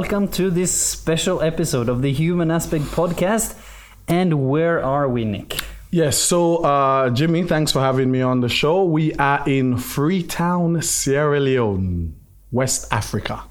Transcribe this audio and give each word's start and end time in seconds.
welcome 0.00 0.26
to 0.28 0.48
this 0.48 0.72
special 0.72 1.42
episode 1.42 1.90
of 1.90 2.00
the 2.00 2.10
Human 2.10 2.50
Aspect 2.50 2.84
podcast. 2.84 3.54
And 4.08 4.48
where 4.48 4.82
are 4.82 5.06
we, 5.06 5.26
Nick? 5.26 5.58
Yes, 5.90 6.16
so 6.16 6.64
uh, 6.64 7.10
Jimmy, 7.10 7.42
thanks 7.42 7.70
for 7.70 7.80
having 7.80 8.10
me 8.10 8.22
on 8.22 8.40
the 8.40 8.48
show. 8.48 8.82
We 8.82 9.12
are 9.16 9.46
in 9.46 9.76
Freetown, 9.76 10.80
Sierra 10.80 11.38
Leone, 11.38 12.14
West 12.50 12.90
Africa. 12.90 13.42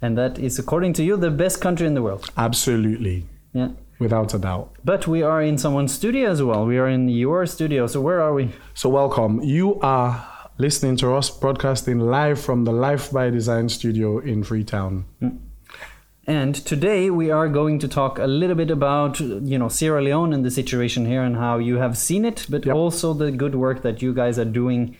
And 0.00 0.16
that 0.16 0.38
is, 0.38 0.58
according 0.58 0.94
to 0.94 1.02
you, 1.04 1.18
the 1.18 1.30
best 1.30 1.60
country 1.60 1.86
in 1.86 1.92
the 1.92 2.00
world. 2.00 2.30
Absolutely, 2.38 3.26
Yeah. 3.52 3.72
without 3.98 4.32
a 4.32 4.38
doubt. 4.38 4.70
But 4.82 5.06
we 5.06 5.22
are 5.22 5.42
in 5.42 5.58
someone's 5.58 5.92
studio 5.92 6.30
as 6.30 6.42
well. 6.42 6.64
We 6.64 6.78
are 6.78 6.88
in 6.88 7.10
your 7.10 7.44
studio. 7.44 7.86
So 7.86 8.00
where 8.00 8.22
are 8.22 8.32
we? 8.32 8.48
So, 8.72 8.88
welcome. 8.88 9.42
You 9.42 9.78
are 9.80 10.26
listening 10.56 10.96
to 10.98 11.12
us 11.12 11.28
broadcasting 11.28 11.98
live 12.00 12.40
from 12.40 12.64
the 12.64 12.72
Life 12.72 13.12
by 13.12 13.28
Design 13.28 13.68
studio 13.68 14.20
in 14.20 14.42
Freetown. 14.42 15.04
And 16.26 16.54
today 16.54 17.10
we 17.10 17.30
are 17.30 17.48
going 17.48 17.80
to 17.80 17.88
talk 17.88 18.18
a 18.18 18.26
little 18.26 18.54
bit 18.54 18.70
about, 18.70 19.18
you 19.18 19.58
know, 19.58 19.68
Sierra 19.68 20.00
Leone 20.02 20.32
and 20.32 20.44
the 20.44 20.50
situation 20.50 21.04
here 21.06 21.22
and 21.22 21.36
how 21.36 21.58
you 21.58 21.76
have 21.78 21.98
seen 21.98 22.24
it, 22.24 22.46
but 22.48 22.64
Yep. 22.64 22.74
also 22.76 23.12
the 23.12 23.32
good 23.32 23.56
work 23.56 23.82
that 23.82 24.02
you 24.02 24.14
guys 24.14 24.38
are 24.38 24.44
doing. 24.44 24.96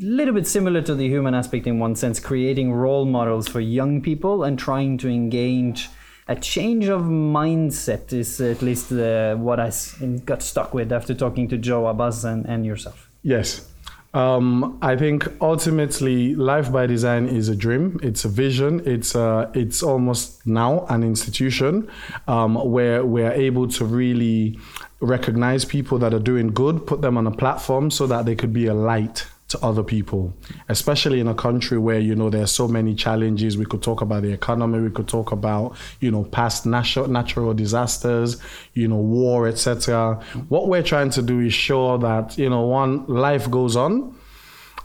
A 0.00 0.04
little 0.04 0.34
bit 0.34 0.46
similar 0.46 0.80
to 0.82 0.94
the 0.94 1.08
human 1.08 1.34
aspect 1.34 1.66
in 1.66 1.80
one 1.80 1.96
sense, 1.96 2.20
creating 2.20 2.72
role 2.72 3.04
models 3.04 3.48
for 3.48 3.60
young 3.60 4.00
people 4.00 4.44
and 4.44 4.56
trying 4.56 4.96
to 4.98 5.08
engage 5.08 5.88
a 6.28 6.36
change 6.36 6.86
of 6.86 7.02
mindset 7.02 8.12
is 8.12 8.40
at 8.40 8.62
least 8.62 8.92
uh, 8.92 8.94
the, 9.34 9.36
I 9.58 10.06
got 10.24 10.42
stuck 10.42 10.72
with 10.72 10.92
after 10.92 11.12
talking 11.12 11.48
to 11.48 11.58
Joe 11.58 11.82
Abass 11.84 12.24
and, 12.24 12.46
and 12.46 12.64
yourself. 12.64 13.10
Yes. 13.22 13.69
Um, 14.12 14.78
I 14.82 14.96
think 14.96 15.28
ultimately, 15.40 16.34
life 16.34 16.72
by 16.72 16.86
design 16.86 17.26
is 17.28 17.48
a 17.48 17.54
dream. 17.54 18.00
It's 18.02 18.24
a 18.24 18.28
vision. 18.28 18.82
It's 18.84 19.14
uh, 19.14 19.50
it's 19.54 19.82
almost 19.82 20.44
now 20.46 20.84
an 20.88 21.04
institution 21.04 21.88
um, 22.26 22.56
where 22.56 23.04
we're 23.04 23.32
able 23.32 23.68
to 23.68 23.84
really 23.84 24.58
recognize 25.00 25.64
people 25.64 25.98
that 25.98 26.12
are 26.12 26.18
doing 26.18 26.48
good, 26.48 26.86
put 26.86 27.02
them 27.02 27.16
on 27.16 27.26
a 27.26 27.30
platform 27.30 27.90
so 27.90 28.06
that 28.08 28.26
they 28.26 28.34
could 28.34 28.52
be 28.52 28.66
a 28.66 28.74
light 28.74 29.26
to 29.50 29.58
other 29.64 29.82
people, 29.82 30.32
especially 30.68 31.20
in 31.20 31.28
a 31.28 31.34
country 31.34 31.76
where 31.76 31.98
you 31.98 32.14
know 32.14 32.30
there 32.30 32.42
are 32.42 32.46
so 32.46 32.66
many 32.66 32.94
challenges. 32.94 33.58
We 33.58 33.66
could 33.66 33.82
talk 33.82 34.00
about 34.00 34.22
the 34.22 34.32
economy. 34.32 34.80
We 34.80 34.90
could 34.90 35.08
talk 35.08 35.32
about 35.32 35.76
you 36.00 36.10
know 36.10 36.24
past 36.24 36.66
natural 36.66 37.08
natural 37.08 37.52
disasters, 37.52 38.40
you 38.74 38.88
know 38.88 38.96
war, 38.96 39.48
etc. 39.48 40.20
What 40.48 40.68
we're 40.68 40.82
trying 40.82 41.10
to 41.10 41.22
do 41.22 41.40
is 41.40 41.52
show 41.52 41.98
that 41.98 42.38
you 42.38 42.48
know 42.48 42.62
one 42.62 43.06
life 43.06 43.50
goes 43.50 43.76
on, 43.76 44.14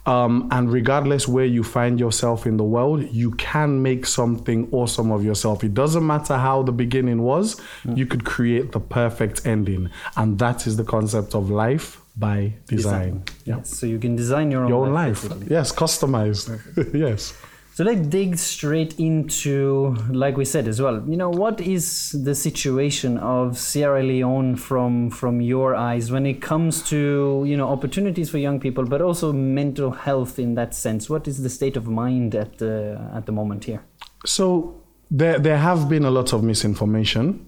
um, 0.05 0.47
and 0.51 0.71
regardless 0.71 1.27
where 1.27 1.45
you 1.45 1.63
find 1.63 1.99
yourself 1.99 2.45
in 2.45 2.57
the 2.57 2.63
world, 2.63 3.03
you 3.11 3.31
can 3.31 3.81
make 3.81 4.05
something 4.05 4.67
awesome 4.71 5.11
of 5.11 5.23
yourself. 5.23 5.63
It 5.63 5.73
doesn't 5.73 6.05
matter 6.05 6.37
how 6.37 6.63
the 6.63 6.71
beginning 6.71 7.23
was, 7.23 7.59
you 7.95 8.05
could 8.05 8.23
create 8.23 8.71
the 8.71 8.79
perfect 8.79 9.45
ending. 9.45 9.89
And 10.15 10.37
that 10.39 10.67
is 10.67 10.77
the 10.77 10.83
concept 10.83 11.33
of 11.33 11.49
life 11.49 12.01
by 12.17 12.53
design. 12.67 13.23
Yeah. 13.45 13.57
Yes, 13.57 13.77
so 13.77 13.85
you 13.85 13.99
can 13.99 14.15
design 14.15 14.51
your 14.51 14.63
own, 14.63 14.69
Your 14.69 14.85
own 14.87 14.93
life. 14.93 15.23
basically. 15.23 15.47
Yes, 15.49 15.71
customized. 15.71 16.93
yes. 16.93 17.33
So 17.73 17.83
let's 17.83 18.07
dig 18.07 18.37
straight 18.37 18.97
into, 18.99 19.97
like 20.09 20.37
we 20.37 20.45
said 20.45 20.65
as 20.69 20.81
well. 20.81 21.03
You 21.09 21.17
know, 21.17 21.29
what 21.29 21.59
is 21.59 22.15
the 22.23 22.33
situation 22.33 23.17
of 23.17 23.57
Sierra 23.57 24.01
Leone 24.01 24.55
from 24.55 25.09
from 25.09 25.41
your 25.41 25.75
eyes 25.75 26.09
when 26.09 26.25
it 26.25 26.41
comes 26.41 26.81
to 26.89 27.43
you 27.45 27.57
know 27.57 27.67
opportunities 27.67 28.29
for 28.29 28.37
young 28.37 28.61
people, 28.61 28.85
but 28.85 29.01
also 29.01 29.33
mental 29.33 29.91
health 29.91 30.39
in 30.39 30.55
that 30.55 30.73
sense? 30.73 31.09
What 31.09 31.27
is 31.27 31.43
the 31.43 31.49
state 31.49 31.75
of 31.75 31.85
mind 31.85 32.33
at 32.33 32.59
the 32.59 32.97
at 33.13 33.25
the 33.25 33.33
moment 33.33 33.65
here? 33.65 33.81
So 34.25 34.81
there 35.11 35.37
there 35.37 35.57
have 35.57 35.89
been 35.89 36.05
a 36.05 36.11
lot 36.11 36.31
of 36.31 36.43
misinformation. 36.43 37.45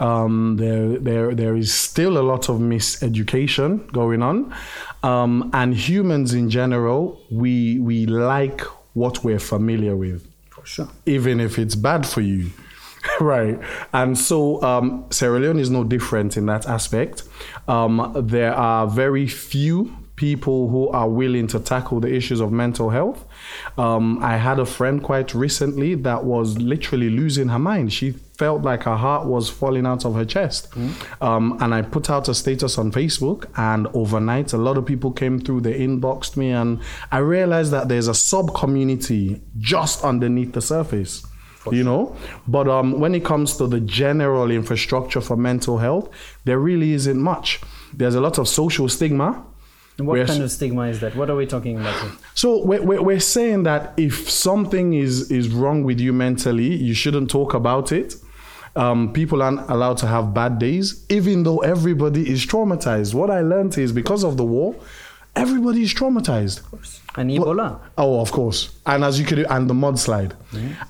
Um, 0.00 0.56
there 0.56 0.98
there 0.98 1.34
there 1.34 1.56
is 1.56 1.72
still 1.72 2.18
a 2.18 2.24
lot 2.24 2.48
of 2.48 2.58
miseducation 2.58 3.90
going 3.92 4.22
on, 4.22 4.54
um, 5.02 5.50
and 5.52 5.74
humans 5.74 6.34
in 6.34 6.50
general 6.50 7.20
we 7.30 7.78
we 7.78 8.06
like 8.06 8.62
what 8.94 9.22
we're 9.22 9.38
familiar 9.38 9.94
with 9.96 10.26
For 10.50 10.66
sure. 10.66 10.88
even 11.06 11.38
if 11.40 11.58
it's 11.58 11.74
bad 11.76 12.06
for 12.06 12.20
you. 12.22 12.50
right. 13.20 13.58
And 13.92 14.18
so 14.18 14.62
um, 14.62 15.06
Sierra 15.10 15.38
Leone 15.40 15.58
is 15.58 15.70
no 15.70 15.84
different 15.84 16.36
in 16.36 16.46
that 16.46 16.66
aspect. 16.66 17.22
Um, 17.68 18.12
there 18.14 18.54
are 18.54 18.86
very 18.86 19.26
few 19.26 19.96
people 20.16 20.68
who 20.68 20.88
are 20.88 21.08
willing 21.08 21.46
to 21.46 21.58
tackle 21.58 21.98
the 22.00 22.14
issues 22.14 22.40
of 22.40 22.52
mental 22.52 22.90
health. 22.90 23.24
Um, 23.78 24.22
I 24.22 24.36
had 24.36 24.58
a 24.58 24.66
friend 24.66 25.02
quite 25.02 25.34
recently 25.34 25.94
that 25.94 26.24
was 26.24 26.58
literally 26.58 27.08
losing 27.08 27.48
her 27.48 27.58
mind. 27.58 27.90
She 27.94 28.16
felt 28.40 28.62
like 28.70 28.82
her 28.90 28.96
heart 29.06 29.24
was 29.34 29.44
falling 29.60 29.86
out 29.86 30.02
of 30.06 30.12
her 30.14 30.24
chest. 30.36 30.62
Um, 31.20 31.44
and 31.62 31.70
I 31.78 31.80
put 31.96 32.08
out 32.14 32.28
a 32.28 32.34
status 32.34 32.78
on 32.78 32.90
Facebook, 33.00 33.40
and 33.70 33.86
overnight, 34.02 34.54
a 34.54 34.58
lot 34.68 34.76
of 34.78 34.84
people 34.86 35.10
came 35.22 35.36
through, 35.44 35.60
they 35.60 35.76
inboxed 35.86 36.36
me, 36.36 36.48
and 36.60 36.78
I 37.12 37.18
realized 37.36 37.70
that 37.76 37.88
there's 37.90 38.08
a 38.08 38.14
sub 38.30 38.46
community 38.62 39.22
just 39.74 39.96
underneath 40.04 40.52
the 40.58 40.62
surface. 40.74 41.14
You 41.70 41.84
know, 41.84 42.16
but 42.48 42.66
um, 42.68 42.88
when 43.02 43.14
it 43.14 43.22
comes 43.22 43.48
to 43.58 43.66
the 43.74 43.80
general 44.02 44.50
infrastructure 44.50 45.20
for 45.28 45.36
mental 45.36 45.76
health, 45.86 46.08
there 46.46 46.58
really 46.58 46.92
isn't 46.98 47.20
much. 47.32 47.60
There's 47.98 48.14
a 48.14 48.20
lot 48.26 48.38
of 48.38 48.46
social 48.48 48.88
stigma. 48.88 49.28
And 49.98 50.06
what 50.06 50.14
We're- 50.14 50.26
kind 50.26 50.42
of 50.42 50.50
stigma 50.50 50.84
is 50.92 50.98
that? 51.00 51.14
What 51.20 51.28
are 51.28 51.36
we 51.36 51.46
talking 51.46 51.76
about 51.78 51.96
here? 52.02 52.12
So 52.34 52.64
we're, 52.68 52.82
we're, 52.88 53.02
we're 53.08 53.20
saying 53.36 53.64
that 53.64 53.82
if 53.98 54.14
something 54.30 54.94
is, 54.94 55.30
is 55.30 55.46
wrong 55.60 55.84
with 55.88 56.00
you 56.00 56.12
mentally, 56.14 56.70
you 56.88 56.94
shouldn't 56.94 57.28
talk 57.30 57.52
about 57.52 57.92
it. 57.92 58.14
Um, 58.76 59.12
people 59.12 59.42
aren't 59.42 59.68
allowed 59.68 59.98
to 59.98 60.06
have 60.06 60.32
bad 60.32 60.58
days, 60.58 61.04
even 61.08 61.42
though 61.42 61.58
everybody 61.58 62.30
is 62.30 62.46
traumatized. 62.46 63.14
What 63.14 63.30
I 63.30 63.40
learned 63.40 63.76
is 63.78 63.92
because 63.92 64.22
of 64.24 64.36
the 64.36 64.44
war, 64.44 64.76
everybody 65.36 65.82
is 65.82 65.94
traumatized. 65.94 66.62
And 67.16 67.28
Ebola. 67.28 67.80
Oh, 67.98 68.20
of 68.20 68.30
course. 68.30 68.76
And 68.86 69.02
as 69.02 69.18
you 69.18 69.26
could, 69.26 69.40
and 69.50 69.68
the 69.68 69.74
mudslide, 69.74 70.32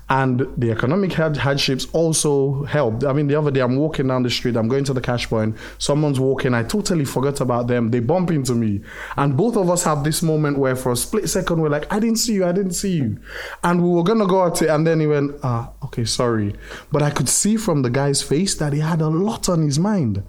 and 0.07 0.45
the 0.55 0.69
economic 0.69 1.13
hardships 1.13 1.87
also 1.93 2.63
helped. 2.65 3.03
I 3.03 3.11
mean, 3.13 3.25
the 3.25 3.35
other 3.35 3.49
day 3.49 3.61
I'm 3.61 3.75
walking 3.75 4.07
down 4.07 4.21
the 4.21 4.29
street, 4.29 4.55
I'm 4.55 4.67
going 4.67 4.83
to 4.83 4.93
the 4.93 5.01
cash 5.01 5.27
point. 5.27 5.57
Someone's 5.79 6.19
walking, 6.19 6.53
I 6.53 6.61
totally 6.61 7.05
forgot 7.05 7.41
about 7.41 7.67
them. 7.67 7.89
They 7.89 8.01
bump 8.01 8.29
into 8.29 8.53
me, 8.53 8.81
and 9.17 9.35
both 9.35 9.57
of 9.57 9.69
us 9.71 9.83
have 9.83 10.03
this 10.03 10.21
moment 10.21 10.59
where, 10.59 10.75
for 10.75 10.91
a 10.91 10.95
split 10.95 11.27
second, 11.27 11.59
we're 11.59 11.69
like, 11.69 11.91
"I 11.91 11.99
didn't 11.99 12.17
see 12.19 12.33
you, 12.33 12.45
I 12.45 12.51
didn't 12.51 12.73
see 12.73 12.97
you," 12.97 13.17
and 13.63 13.81
we 13.81 13.89
were 13.89 14.03
gonna 14.03 14.27
go 14.27 14.45
at 14.45 14.61
it, 14.61 14.69
and 14.69 14.85
then 14.85 14.99
he 14.99 15.07
went, 15.07 15.31
"Ah, 15.43 15.71
okay, 15.85 16.05
sorry," 16.05 16.53
but 16.91 17.01
I 17.01 17.09
could 17.09 17.29
see 17.29 17.57
from 17.57 17.81
the 17.81 17.89
guy's 17.89 18.21
face 18.21 18.53
that 18.55 18.73
he 18.73 18.79
had 18.79 19.01
a 19.01 19.07
lot 19.07 19.49
on 19.49 19.63
his 19.63 19.79
mind 19.79 20.23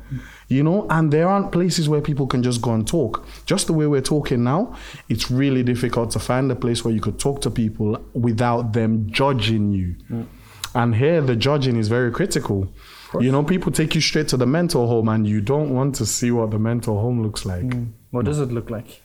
you 0.49 0.63
know? 0.63 0.87
And 0.91 1.13
there 1.13 1.29
aren't 1.29 1.53
places 1.53 1.89
where 1.89 2.01
people 2.01 2.27
can 2.27 2.43
just 2.43 2.61
go 2.63 2.73
and 2.73 2.87
talk. 2.87 3.27
Just 3.47 3.67
the 3.67 3.73
way 3.73 3.87
we're 3.87 4.01
talking 4.01 4.45
now 4.45 4.77
it's 5.09 5.31
really 5.31 5.63
difficult 5.63 6.11
to 6.13 6.19
find 6.19 6.51
a 6.51 6.57
place 6.57 6.85
where 6.85 6.95
you 6.95 7.01
could 7.01 7.19
talk 7.19 7.41
to 7.43 7.51
people 7.51 7.99
without 8.13 8.73
them 8.73 9.11
judging 9.11 9.73
you. 9.73 9.97
Mm. 10.11 10.27
And 10.75 10.95
here 10.95 11.21
the 11.21 11.37
judging 11.37 11.77
is 11.77 11.89
very 11.89 12.11
critical. 12.11 12.73
You 13.21 13.31
know 13.31 13.45
people 13.45 13.71
take 13.71 13.95
you 13.95 14.01
straight 14.01 14.29
to 14.29 14.39
the 14.39 14.47
mental 14.47 14.89
home 14.89 15.09
and 15.11 15.27
you 15.27 15.43
don't 15.43 15.75
want 15.75 15.95
to 15.97 16.07
see 16.07 16.31
what 16.31 16.51
the 16.51 16.59
mental 16.59 16.99
home 16.99 17.23
looks 17.23 17.45
like. 17.45 17.65
Mm. 17.65 17.93
What 18.11 18.25
does 18.25 18.41
it 18.41 18.51
look 18.51 18.71
like? 18.71 19.03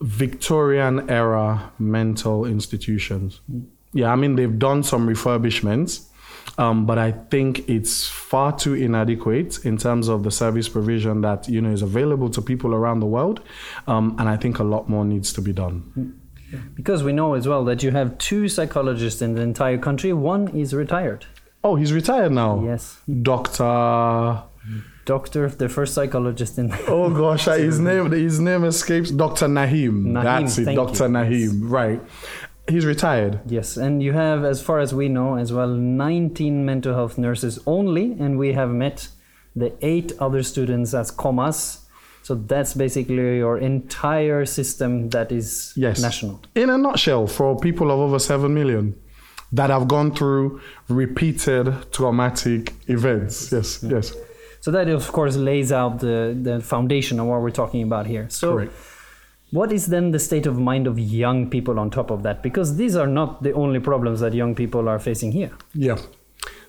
victorian 0.00 1.10
era 1.10 1.72
mental 1.78 2.44
institutions. 2.44 3.40
Mm. 3.50 3.66
Yeah 3.92 4.12
i 4.12 4.16
mean 4.16 4.36
they've 4.36 4.58
done 4.58 4.82
some 4.82 5.08
refurbishments 5.08 6.07
um, 6.58 6.84
but 6.86 6.98
I 6.98 7.12
think 7.12 7.68
it's 7.68 8.06
far 8.06 8.56
too 8.56 8.74
inadequate 8.74 9.64
in 9.64 9.78
terms 9.78 10.08
of 10.08 10.24
the 10.24 10.30
service 10.30 10.68
provision 10.68 11.20
that 11.22 11.48
you 11.48 11.60
know 11.60 11.70
is 11.70 11.82
available 11.82 12.28
to 12.30 12.42
people 12.42 12.74
around 12.74 13.00
the 13.00 13.06
world, 13.06 13.40
um, 13.86 14.16
and 14.18 14.28
I 14.28 14.36
think 14.36 14.58
a 14.58 14.64
lot 14.64 14.88
more 14.88 15.04
needs 15.04 15.32
to 15.34 15.40
be 15.40 15.52
done. 15.52 16.20
Because 16.74 17.02
we 17.02 17.12
know 17.12 17.34
as 17.34 17.46
well 17.46 17.64
that 17.64 17.82
you 17.82 17.90
have 17.92 18.18
two 18.18 18.48
psychologists 18.48 19.22
in 19.22 19.34
the 19.34 19.42
entire 19.42 19.78
country. 19.78 20.12
One 20.12 20.48
is 20.48 20.74
retired. 20.74 21.26
Oh, 21.62 21.76
he's 21.76 21.92
retired 21.92 22.32
now. 22.32 22.62
Yes. 22.64 22.98
Doctor. 23.22 24.42
Doctor, 25.04 25.48
the 25.48 25.70
first 25.70 25.94
psychologist 25.94 26.58
in. 26.58 26.70
Oh 26.86 27.08
gosh, 27.08 27.44
his 27.68 27.80
name 27.80 28.10
his 28.12 28.40
name 28.40 28.64
escapes. 28.64 29.10
Doctor 29.10 29.46
Nahim. 29.46 30.04
Nahim, 30.08 30.22
That's 30.22 30.58
it. 30.58 30.74
Doctor 30.74 31.04
you. 31.04 31.10
Nahim. 31.10 31.60
Right. 31.62 32.02
He's 32.68 32.84
retired. 32.84 33.40
Yes, 33.46 33.76
and 33.76 34.02
you 34.02 34.12
have, 34.12 34.44
as 34.44 34.60
far 34.62 34.78
as 34.80 34.94
we 34.94 35.08
know, 35.08 35.36
as 35.36 35.52
well, 35.52 35.68
19 35.68 36.64
mental 36.66 36.94
health 36.94 37.16
nurses 37.18 37.58
only, 37.66 38.12
and 38.20 38.38
we 38.38 38.52
have 38.52 38.70
met 38.70 39.08
the 39.56 39.72
eight 39.80 40.12
other 40.20 40.42
students 40.42 40.92
as 40.94 41.10
commas. 41.10 41.80
So 42.22 42.34
that's 42.34 42.74
basically 42.74 43.38
your 43.38 43.56
entire 43.58 44.44
system 44.44 45.08
that 45.10 45.32
is 45.32 45.72
Yes. 45.76 46.00
national. 46.02 46.40
In 46.54 46.68
a 46.68 46.76
nutshell, 46.76 47.26
for 47.26 47.56
people 47.58 47.90
of 47.90 47.98
over 48.00 48.18
7 48.18 48.52
million 48.52 48.94
that 49.52 49.70
have 49.70 49.88
gone 49.88 50.14
through 50.14 50.60
repeated 50.88 51.90
traumatic 51.90 52.74
events. 52.86 53.50
Yes, 53.50 53.82
yes. 53.82 54.12
So 54.60 54.70
that, 54.72 54.88
of 54.88 55.10
course, 55.12 55.36
lays 55.36 55.72
out 55.72 56.00
the, 56.00 56.36
the 56.40 56.60
foundation 56.60 57.18
of 57.18 57.26
what 57.28 57.40
we're 57.40 57.50
talking 57.50 57.82
about 57.82 58.06
here. 58.06 58.26
So 58.28 58.52
Correct. 58.52 58.72
What 59.50 59.72
is 59.72 59.86
then 59.86 60.10
the 60.10 60.18
state 60.18 60.46
of 60.46 60.58
mind 60.58 60.86
of 60.86 60.98
young 60.98 61.48
people 61.48 61.78
on 61.78 61.90
top 61.90 62.10
of 62.10 62.22
that? 62.22 62.42
Because 62.42 62.76
these 62.76 62.96
are 62.96 63.06
not 63.06 63.42
the 63.42 63.52
only 63.52 63.80
problems 63.80 64.20
that 64.20 64.34
young 64.34 64.54
people 64.54 64.88
are 64.88 64.98
facing 64.98 65.32
here. 65.32 65.52
Yeah. 65.72 65.96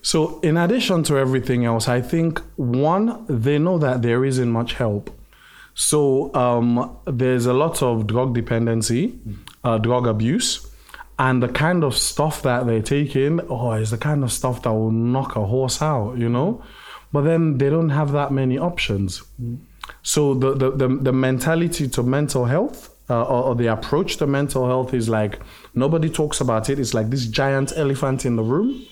So, 0.02 0.40
in 0.40 0.56
addition 0.56 1.02
to 1.04 1.18
everything 1.18 1.66
else, 1.66 1.88
I 1.88 2.00
think 2.00 2.40
one, 2.56 3.26
they 3.28 3.58
know 3.58 3.76
that 3.78 4.00
there 4.00 4.24
isn't 4.24 4.50
much 4.50 4.74
help. 4.74 5.10
So, 5.74 6.34
um, 6.34 6.96
there's 7.04 7.44
a 7.44 7.52
lot 7.52 7.82
of 7.82 8.06
drug 8.06 8.34
dependency, 8.34 9.18
uh, 9.62 9.76
drug 9.76 10.06
abuse, 10.06 10.66
and 11.18 11.42
the 11.42 11.48
kind 11.48 11.84
of 11.84 11.94
stuff 11.96 12.40
that 12.42 12.66
they 12.66 12.80
take 12.80 13.14
in, 13.14 13.42
oh, 13.50 13.72
is 13.72 13.90
the 13.90 13.98
kind 13.98 14.24
of 14.24 14.32
stuff 14.32 14.62
that 14.62 14.72
will 14.72 14.90
knock 14.90 15.36
a 15.36 15.44
horse 15.44 15.82
out, 15.82 16.16
you 16.16 16.30
know? 16.30 16.62
But 17.12 17.22
then 17.22 17.58
they 17.58 17.68
don't 17.68 17.90
have 17.90 18.12
that 18.12 18.32
many 18.32 18.56
options. 18.56 19.22
So, 20.02 20.34
the, 20.34 20.54
the, 20.54 20.70
the, 20.70 20.88
the 20.88 21.12
mentality 21.12 21.88
to 21.88 22.02
mental 22.02 22.44
health 22.44 22.90
uh, 23.10 23.24
or, 23.24 23.42
or 23.46 23.54
the 23.56 23.66
approach 23.66 24.16
to 24.18 24.26
mental 24.26 24.66
health 24.66 24.94
is 24.94 25.08
like 25.08 25.40
nobody 25.74 26.08
talks 26.08 26.40
about 26.40 26.70
it. 26.70 26.78
It's 26.78 26.94
like 26.94 27.10
this 27.10 27.26
giant 27.26 27.72
elephant 27.76 28.24
in 28.24 28.36
the 28.36 28.42
room, 28.42 28.86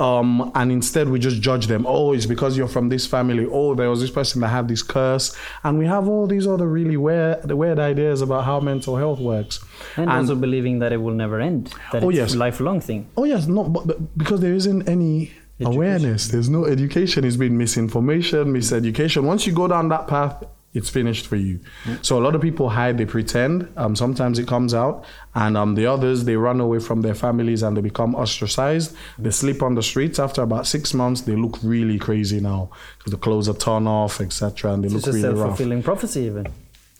um, 0.00 0.50
and 0.56 0.72
instead 0.72 1.08
we 1.08 1.20
just 1.20 1.40
judge 1.40 1.68
them. 1.68 1.86
Oh, 1.86 2.12
it's 2.12 2.26
because 2.26 2.58
you're 2.58 2.68
from 2.68 2.88
this 2.88 3.06
family. 3.06 3.46
Oh, 3.48 3.74
there 3.76 3.88
was 3.88 4.00
this 4.00 4.10
person 4.10 4.40
that 4.40 4.48
had 4.48 4.66
this 4.66 4.82
curse, 4.82 5.36
and 5.62 5.78
we 5.78 5.86
have 5.86 6.08
all 6.08 6.26
these 6.26 6.46
other 6.48 6.66
really 6.66 6.96
weird, 6.96 7.50
weird 7.52 7.78
ideas 7.78 8.22
about 8.22 8.44
how 8.44 8.58
mental 8.58 8.96
health 8.96 9.20
works. 9.20 9.60
And, 9.96 10.10
also 10.10 10.34
believing 10.34 10.80
that 10.80 10.92
it 10.92 10.98
will 10.98 11.14
never 11.14 11.40
end. 11.40 11.72
That 11.92 12.02
Oh, 12.02 12.10
it's 12.10 12.16
yes. 12.16 12.34
a 12.34 12.38
lifelong 12.38 12.80
thing. 12.80 13.08
Oh 13.16 13.24
yes, 13.24 13.46
no, 13.46 13.64
but, 13.64 13.86
but 13.86 14.18
because 14.18 14.40
there 14.40 14.54
isn't 14.54 14.88
any 14.88 15.30
awareness. 15.66 16.28
There's 16.28 16.48
no 16.48 16.64
education. 16.66 17.24
It's 17.24 17.36
been 17.36 17.56
misinformation, 17.58 18.52
miseducation. 18.52 19.24
Once 19.24 19.46
you 19.46 19.52
go 19.52 19.68
down 19.68 19.88
that 19.88 20.06
path, 20.08 20.42
it's 20.72 20.88
finished 20.88 21.26
for 21.26 21.34
you. 21.34 21.58
So 22.02 22.16
a 22.16 22.22
lot 22.22 22.36
of 22.36 22.40
people 22.42 22.68
hide. 22.68 22.96
They 22.96 23.04
pretend. 23.04 23.68
Um, 23.76 23.96
sometimes 23.96 24.38
it 24.38 24.46
comes 24.46 24.72
out, 24.72 25.04
and 25.34 25.56
um, 25.56 25.74
the 25.74 25.86
others 25.86 26.24
they 26.24 26.36
run 26.36 26.60
away 26.60 26.78
from 26.78 27.02
their 27.02 27.14
families 27.16 27.62
and 27.64 27.76
they 27.76 27.80
become 27.80 28.14
ostracized. 28.14 28.94
They 29.18 29.30
sleep 29.30 29.62
on 29.62 29.74
the 29.74 29.82
streets. 29.82 30.20
After 30.20 30.42
about 30.42 30.68
six 30.68 30.94
months, 30.94 31.22
they 31.22 31.34
look 31.34 31.58
really 31.64 31.98
crazy 31.98 32.38
now 32.40 32.70
because 32.98 33.10
the 33.10 33.18
clothes 33.18 33.48
are 33.48 33.54
torn 33.54 33.88
off, 33.88 34.20
etc., 34.20 34.72
and 34.74 34.84
they 34.84 34.86
It's 34.86 34.94
look 34.94 35.06
a 35.08 35.12
really 35.12 35.28
rough. 35.34 35.48
fulfilling 35.48 35.82
prophecy, 35.82 36.20
even. 36.22 36.46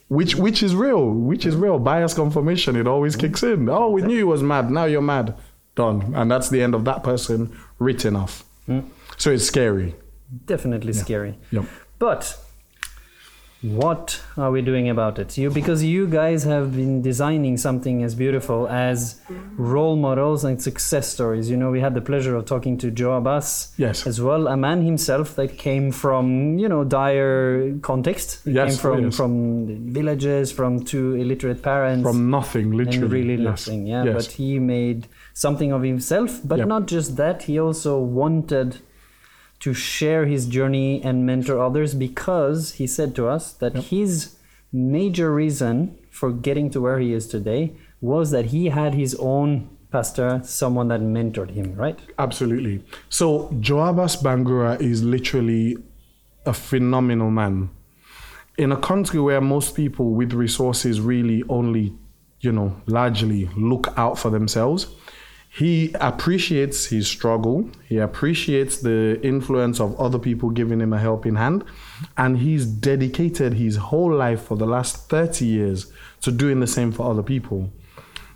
Which 0.09 0.35
which 0.35 0.65
is 0.65 0.75
real, 0.75 1.09
which 1.09 1.47
is 1.47 1.55
real. 1.55 1.79
Bias 1.79 2.15
confirmation, 2.15 2.75
it 2.75 2.89
always 2.89 3.15
kicks 3.15 3.45
in. 3.45 3.69
Oh, 3.69 3.91
we 3.91 4.03
knew 4.03 4.17
you 4.17 4.27
was 4.27 4.43
mad. 4.43 4.69
Now 4.69 4.87
you're 4.87 5.01
mad. 5.01 5.37
Done. 5.77 6.13
And 6.17 6.29
that's 6.29 6.49
the 6.51 6.61
end 6.61 6.75
of 6.75 6.85
that 6.87 7.05
person 7.05 7.57
written 7.79 8.17
off. 8.17 8.43
Hmm? 8.67 8.81
So 9.17 9.31
it's 9.31 9.45
scary. 9.47 9.95
Definitely 10.47 10.93
scary. 10.93 11.39
Yep. 11.51 11.65
But 11.99 12.39
what 13.63 14.23
are 14.39 14.51
we 14.51 14.63
doing 14.63 14.89
about 14.89 15.19
it? 15.19 15.37
You 15.37 15.51
because 15.51 15.85
you 15.85 16.07
guys 16.07 16.45
have 16.45 16.75
been 16.75 17.03
designing 17.03 17.59
something 17.59 18.03
as 18.03 18.15
beautiful 18.15 18.67
as 18.69 19.21
role 19.57 19.97
models 19.97 20.45
and 20.45 20.63
success 20.63 21.09
stories. 21.09 21.51
You 21.51 21.59
know, 21.59 21.71
we 21.71 21.81
had 21.81 21.95
the 21.95 22.01
pleasure 22.01 22.35
of 22.37 22.47
talking 22.47 22.79
to 22.79 22.91
Joe 22.91 23.21
Abass 23.21 23.73
Yes. 23.77 24.07
as 24.07 24.19
well, 24.21 24.47
a 24.49 24.57
man 24.57 24.83
himself 24.83 25.37
that 25.37 25.59
came 25.59 25.93
from 25.93 26.59
you 26.59 26.69
know 26.69 26.85
dire 26.85 27.75
context. 27.83 28.41
He 28.45 28.53
Yes, 28.53 28.77
came 28.77 28.79
from 28.81 29.05
yes. 29.05 29.17
from 29.17 29.93
villages, 29.93 30.51
from 30.53 30.81
two 30.85 31.15
illiterate 31.17 31.63
parents, 31.63 32.03
From 32.03 32.31
nothing, 32.31 32.73
literally. 32.73 32.99
and 33.03 33.13
really 33.13 33.35
Yes. 33.43 33.67
nothing. 33.67 33.87
Yeah, 33.87 34.05
Yes. 34.05 34.15
but 34.15 34.33
he 34.33 34.59
made 34.59 35.07
something 35.35 35.71
of 35.73 35.83
himself. 35.83 36.41
But 36.45 36.61
Yep. 36.61 36.69
not 36.69 36.87
just 36.87 37.17
that, 37.17 37.43
he 37.43 37.59
also 37.59 38.01
wanted 38.01 38.79
to 39.61 39.75
share 39.75 40.27
his 40.27 40.47
journey 40.47 41.03
and 41.03 41.27
mentor 41.27 41.63
others 41.63 41.95
because 41.95 42.73
he 42.73 42.87
said 42.87 43.15
to 43.15 43.29
us 43.29 43.53
that 43.53 43.75
his 43.75 44.37
major 44.73 45.33
reason 45.33 45.99
for 46.11 46.33
getting 46.33 46.71
to 46.71 46.81
where 46.81 46.99
he 46.99 47.13
is 47.13 47.27
today 47.27 47.73
was 48.01 48.31
that 48.31 48.47
he 48.47 48.67
had 48.67 48.95
his 48.95 49.15
own 49.17 49.69
pastor, 49.91 50.41
someone 50.45 50.89
that 50.89 51.01
mentored 51.01 51.51
him, 51.51 51.75
right? 51.75 51.99
Absolutely. 52.19 52.83
So 53.09 53.55
Joe 53.61 53.77
Abass 53.77 54.23
Bangura 54.23 54.81
is 54.81 55.03
literally 55.03 55.77
a 56.47 56.53
phenomenal 56.53 57.31
man. 57.31 57.71
In 58.57 58.73
a 58.73 58.77
country 58.77 59.21
where 59.21 59.41
most 59.41 59.75
people 59.75 60.11
with 60.11 60.33
resources 60.33 61.01
really 61.01 61.43
only, 61.49 61.93
you 62.41 62.53
know, 62.53 62.81
largely 62.87 63.51
look 63.57 63.93
out 63.97 64.19
for 64.19 64.31
themselves, 64.31 64.87
he 65.53 65.93
appreciates 66.01 66.87
his 66.87 67.09
struggle. 67.09 67.69
He 67.89 67.99
appreciates 67.99 68.79
the 68.79 69.21
influence 69.23 69.81
of 69.81 69.99
other 70.01 70.19
people 70.19 70.51
giving 70.51 70.81
him 70.81 70.93
a 70.93 70.99
helping 70.99 71.35
hand. 71.35 71.65
And 72.17 72.39
he's 72.39 72.65
dedicated 72.65 73.55
his 73.55 73.77
whole 73.77 74.15
life 74.15 74.43
for 74.43 74.57
the 74.57 74.67
last 74.67 75.09
30 75.09 75.45
years 75.45 75.93
to 76.21 76.31
doing 76.31 76.61
the 76.61 76.69
same 76.69 76.93
for 76.93 77.11
other 77.11 77.25
people. 77.25 77.73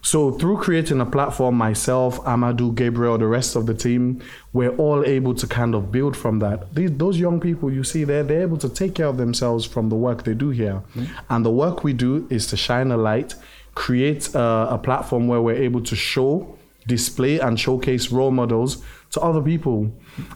So 0.02 0.32
through 0.32 0.58
creating 0.58 1.00
a 1.00 1.06
platform, 1.06 1.54
myself, 1.54 2.18
Amadou, 2.24 2.74
Gabriel, 2.74 3.16
the 3.16 3.28
rest 3.28 3.54
of 3.54 3.66
the 3.66 3.74
team, 3.74 4.20
we're 4.52 4.74
all 4.76 5.04
able 5.04 5.34
to 5.34 5.46
kind 5.46 5.74
of 5.74 5.92
build 5.92 6.16
from 6.16 6.40
that. 6.40 6.74
These, 6.74 6.96
those 6.98 7.18
young 7.18 7.40
people 7.40 7.72
you 7.72 7.84
see 7.84 8.02
there, 8.02 8.24
they're 8.24 8.42
able 8.42 8.58
to 8.58 8.68
take 8.68 8.96
care 8.96 9.06
of 9.06 9.18
themselves 9.18 9.64
from 9.64 9.88
the 9.88 9.94
work 9.94 10.24
they 10.24 10.34
do 10.34 10.50
here. 10.50 10.82
Mm-hmm. 10.94 11.04
And 11.30 11.46
the 11.46 11.50
work 11.50 11.84
we 11.84 11.92
do 11.92 12.26
is 12.28 12.48
to 12.48 12.56
shine 12.56 12.90
a 12.90 12.96
light, 12.96 13.36
create 13.76 14.34
a, 14.34 14.68
a 14.72 14.78
platform 14.78 15.28
where 15.28 15.40
we're 15.40 15.62
able 15.62 15.80
to 15.84 15.96
show, 15.96 16.58
display, 16.86 17.38
and 17.38 17.58
showcase 17.58 18.10
role 18.10 18.30
models 18.30 18.82
to 19.14 19.20
other 19.20 19.40
people. 19.40 19.90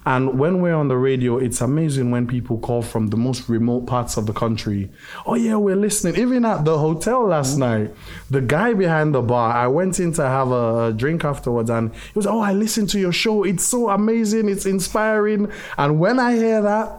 And 0.06 0.38
when 0.38 0.62
we're 0.62 0.74
on 0.74 0.88
the 0.88 0.96
radio, 0.96 1.36
it's 1.36 1.60
amazing 1.60 2.10
when 2.10 2.26
people 2.26 2.58
call 2.58 2.82
from 2.82 3.08
the 3.08 3.16
most 3.16 3.48
remote 3.48 3.86
parts 3.86 4.16
of 4.16 4.26
the 4.26 4.32
country. 4.32 4.90
Oh, 5.26 5.34
yeah, 5.34 5.56
we're 5.56 5.76
listening. 5.76 6.16
Even 6.16 6.44
at 6.44 6.64
the 6.64 6.78
hotel 6.78 7.26
last 7.26 7.56
night, 7.56 7.92
the 8.30 8.40
guy 8.40 8.72
behind 8.74 9.14
the 9.14 9.22
bar, 9.22 9.52
I 9.52 9.66
went 9.66 9.98
in 10.00 10.12
to 10.14 10.22
have 10.22 10.50
a, 10.50 10.86
a 10.86 10.92
drink 10.92 11.24
afterwards 11.24 11.70
and 11.70 11.94
he 11.94 12.12
was, 12.14 12.26
Oh, 12.26 12.40
I 12.40 12.52
listened 12.52 12.88
to 12.90 13.00
your 13.00 13.12
show. 13.12 13.44
It's 13.44 13.64
so 13.64 13.90
amazing. 13.90 14.48
It's 14.48 14.66
inspiring. 14.66 15.50
And 15.76 15.98
when 15.98 16.18
I 16.18 16.36
hear 16.36 16.62
that, 16.62 16.97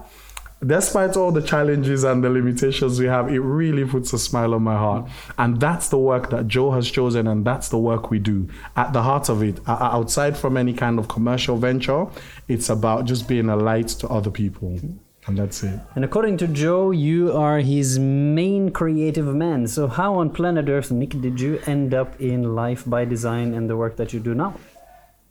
despite 0.66 1.16
all 1.16 1.32
the 1.32 1.42
challenges 1.42 2.04
and 2.04 2.24
the 2.24 2.30
limitations 2.30 3.00
we 3.00 3.06
have, 3.06 3.30
it 3.30 3.40
really 3.40 3.86
puts 3.86 4.12
a 4.14 4.20
smile 4.20 4.54
on 4.54 4.64
my 4.64 4.76
heart. 4.76 5.10
And 5.38 5.60
that's 5.60 5.90
the 5.90 5.98
work 5.98 6.30
that 6.32 6.48
Joe 6.48 6.72
has 6.72 6.90
chosen, 6.90 7.28
and 7.28 7.46
that's 7.46 7.70
the 7.70 7.78
work 7.78 8.12
we 8.12 8.20
do. 8.20 8.48
At 8.76 8.94
the 8.94 9.04
heart 9.04 9.30
of 9.30 9.44
it, 9.44 9.60
outside 9.68 10.38
from 10.38 10.58
any 10.58 10.74
kind 10.74 11.00
of 11.00 11.08
commercial 11.08 11.58
venture, 11.58 12.08
it's 12.48 12.70
about 12.70 13.06
just 13.06 13.28
being 13.28 13.50
a 13.50 13.56
light 13.56 13.90
to 14.00 14.08
other 14.08 14.32
people. 14.32 14.80
And 15.28 15.38
that's 15.38 15.62
it. 15.64 15.80
And 15.94 16.04
according 16.04 16.38
to 16.38 16.48
Joe, 16.48 16.90
you 16.90 17.32
are 17.34 17.60
his 17.60 18.00
main 18.00 18.72
creative 18.72 19.28
man. 19.36 19.68
So 19.68 19.88
how 19.88 20.16
on 20.16 20.32
planet 20.32 20.70
Earth, 20.70 20.90
Nick, 20.92 21.12
did 21.22 21.40
you 21.40 21.62
end 21.68 21.94
up 21.94 22.20
in 22.20 22.56
Life 22.56 22.84
by 22.88 23.06
Design 23.06 23.54
and 23.54 23.70
the 23.70 23.78
work 23.78 23.98
that 23.98 24.12
you 24.12 24.20
do 24.20 24.34
now? 24.34 24.56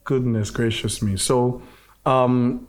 Goodness 0.05 0.51
gracious 0.51 1.03
me. 1.03 1.17
So, 1.17 1.63
um, 2.07 2.68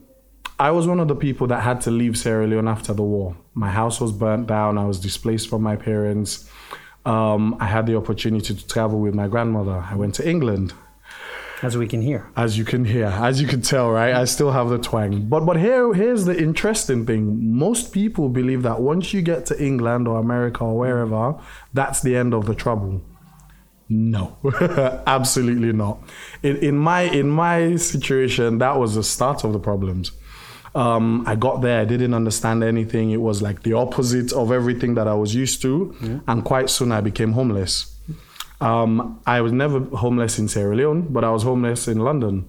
I 0.59 0.71
was 0.71 0.87
one 0.87 0.99
of 0.99 1.07
the 1.07 1.15
people 1.15 1.47
that 1.47 1.63
had 1.63 1.79
to 1.81 1.91
leave 1.91 2.17
Sierra 2.17 2.45
Leone 2.45 2.67
after 2.67 2.93
the 2.93 3.01
war. 3.01 3.37
My 3.53 3.69
house 3.69 4.01
was 4.01 4.11
burnt 4.11 4.47
down. 4.47 4.77
I 4.77 4.85
was 4.85 4.99
displaced 4.99 5.49
from 5.49 5.63
my 5.63 5.77
parents. 5.77 6.49
Um, 7.05 7.55
I 7.61 7.65
had 7.65 7.85
the 7.85 7.95
opportunity 7.95 8.53
to 8.53 8.67
travel 8.67 8.99
with 8.99 9.15
my 9.15 9.29
grandmother. 9.29 9.85
I 9.89 9.95
went 9.95 10.15
to 10.15 10.29
England. 10.29 10.73
As 11.61 11.77
we 11.77 11.87
can 11.87 12.01
hear. 12.01 12.29
As 12.35 12.57
you 12.57 12.65
can 12.65 12.85
hear, 12.85 13.07
as 13.07 13.41
you 13.41 13.47
can 13.47 13.61
tell, 13.61 13.89
right? 13.89 14.13
I 14.13 14.25
still 14.25 14.51
have 14.51 14.69
the 14.69 14.77
twang. 14.77 15.27
But 15.27 15.45
but 15.45 15.57
here 15.57 15.93
here's 15.93 16.23
the 16.23 16.37
interesting 16.37 17.05
thing. 17.05 17.53
Most 17.53 17.91
people 17.91 18.29
believe 18.29 18.63
that 18.63 18.79
once 18.79 19.13
you 19.13 19.21
get 19.21 19.45
to 19.47 19.61
England 19.61 20.07
or 20.07 20.19
America 20.19 20.63
or 20.63 20.77
wherever, 20.77 21.35
that's 21.73 22.01
the 22.01 22.15
end 22.15 22.33
of 22.33 22.45
the 22.45 22.55
trouble. 22.55 23.01
No, 23.89 24.37
absolutely 25.07 25.73
not. 25.73 25.97
In, 26.43 26.57
in 26.57 26.77
my 26.77 27.01
in 27.01 27.29
my 27.29 27.75
situation, 27.75 28.59
that 28.59 28.77
was 28.77 28.95
the 28.95 29.03
start 29.03 29.43
of 29.43 29.51
the 29.51 29.59
problems. 29.59 30.11
Um, 30.75 31.23
I 31.27 31.35
got 31.35 31.61
there, 31.61 31.81
I 31.81 31.85
didn't 31.85 32.13
understand 32.13 32.63
anything. 32.63 33.11
It 33.11 33.21
was 33.21 33.41
like 33.41 33.63
the 33.63 33.73
opposite 33.73 34.31
of 34.33 34.51
everything 34.51 34.95
that 34.95 35.07
I 35.07 35.13
was 35.13 35.33
used 35.33 35.61
to, 35.63 36.21
and 36.27 36.43
quite 36.43 36.69
soon 36.69 36.91
I 36.91 37.01
became 37.01 37.33
homeless. 37.33 37.95
Um, 38.61 39.21
I 39.25 39.41
was 39.41 39.51
never 39.51 39.79
homeless 39.79 40.37
in 40.37 40.47
Sierra 40.47 40.75
Leone, 40.75 41.07
but 41.09 41.23
I 41.23 41.31
was 41.31 41.43
homeless 41.43 41.87
in 41.87 41.99
London 41.99 42.45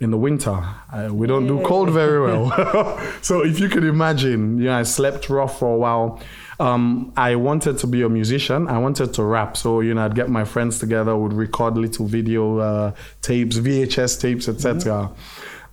in 0.00 0.10
the 0.10 0.18
winter. 0.18 0.62
Uh, 0.92 1.08
we 1.10 1.26
don't 1.26 1.46
do 1.46 1.60
cold 1.64 1.90
very 1.90 2.20
well. 2.20 3.00
so 3.22 3.44
if 3.44 3.58
you 3.58 3.68
could 3.68 3.84
imagine, 3.84 4.58
you 4.58 4.64
know, 4.64 4.78
I 4.78 4.82
slept 4.82 5.30
rough 5.30 5.58
for 5.58 5.74
a 5.74 5.78
while. 5.78 6.20
Um, 6.58 7.12
I 7.16 7.36
wanted 7.36 7.78
to 7.78 7.86
be 7.86 8.02
a 8.02 8.08
musician. 8.08 8.68
I 8.68 8.78
wanted 8.78 9.14
to 9.14 9.22
rap. 9.22 9.56
So, 9.56 9.80
you 9.80 9.94
know, 9.94 10.04
I'd 10.04 10.14
get 10.14 10.28
my 10.28 10.44
friends 10.44 10.78
together, 10.78 11.16
would 11.16 11.32
record 11.32 11.76
little 11.76 12.06
video 12.06 12.58
uh, 12.58 12.92
tapes, 13.22 13.58
VHS 13.58 14.20
tapes, 14.20 14.48
etc. 14.48 15.10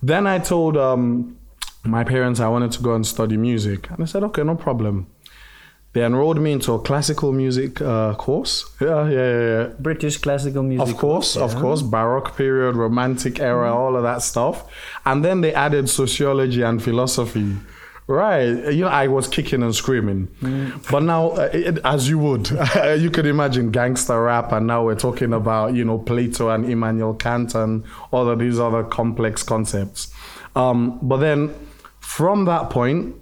Then 0.02 0.26
I 0.26 0.38
told 0.38 0.76
um, 0.76 1.36
my 1.84 2.04
parents 2.04 2.40
I 2.40 2.48
wanted 2.48 2.72
to 2.72 2.82
go 2.82 2.94
and 2.94 3.06
study 3.06 3.36
music. 3.36 3.90
And 3.90 4.02
I 4.02 4.06
said, 4.06 4.22
okay, 4.24 4.42
no 4.42 4.54
problem. 4.54 5.06
They 5.92 6.04
enrolled 6.04 6.40
me 6.40 6.50
into 6.50 6.72
a 6.72 6.80
classical 6.80 7.32
music 7.32 7.80
uh, 7.80 8.14
course. 8.14 8.68
Yeah, 8.80 9.08
yeah, 9.08 9.10
yeah, 9.10 9.40
yeah. 9.40 9.66
British 9.78 10.16
classical 10.16 10.64
music. 10.64 10.88
Of 10.88 10.96
course, 10.96 11.36
of 11.36 11.52
yeah. 11.52 11.60
course, 11.60 11.82
Baroque 11.82 12.36
period, 12.36 12.74
Romantic 12.74 13.38
era, 13.38 13.72
all 13.72 13.94
of 13.94 14.02
that 14.02 14.22
stuff. 14.22 14.64
And 15.06 15.24
then 15.24 15.40
they 15.40 15.54
added 15.54 15.88
sociology 15.88 16.62
and 16.62 16.82
philosophy. 16.82 17.56
Right. 18.08 18.72
You 18.72 18.84
know, 18.84 18.88
I 18.88 19.06
was 19.06 19.28
kicking 19.28 19.62
and 19.62 19.74
screaming. 19.74 20.26
Mm. 20.42 20.90
But 20.90 21.04
now, 21.04 21.28
uh, 21.28 21.48
it, 21.52 21.78
as 21.84 22.08
you 22.08 22.18
would, 22.18 22.50
you 22.98 23.10
could 23.10 23.26
imagine 23.26 23.70
gangster 23.70 24.20
rap, 24.20 24.50
and 24.50 24.66
now 24.66 24.84
we're 24.84 24.96
talking 24.96 25.32
about, 25.32 25.74
you 25.74 25.84
know, 25.84 25.98
Plato 25.98 26.50
and 26.50 26.68
Immanuel 26.68 27.14
Kant 27.14 27.54
and 27.54 27.84
all 28.10 28.28
of 28.28 28.40
these 28.40 28.58
other 28.58 28.82
complex 28.82 29.44
concepts. 29.44 30.12
Um, 30.56 30.98
but 31.02 31.18
then 31.18 31.54
from 32.04 32.44
that 32.44 32.70
point, 32.70 33.16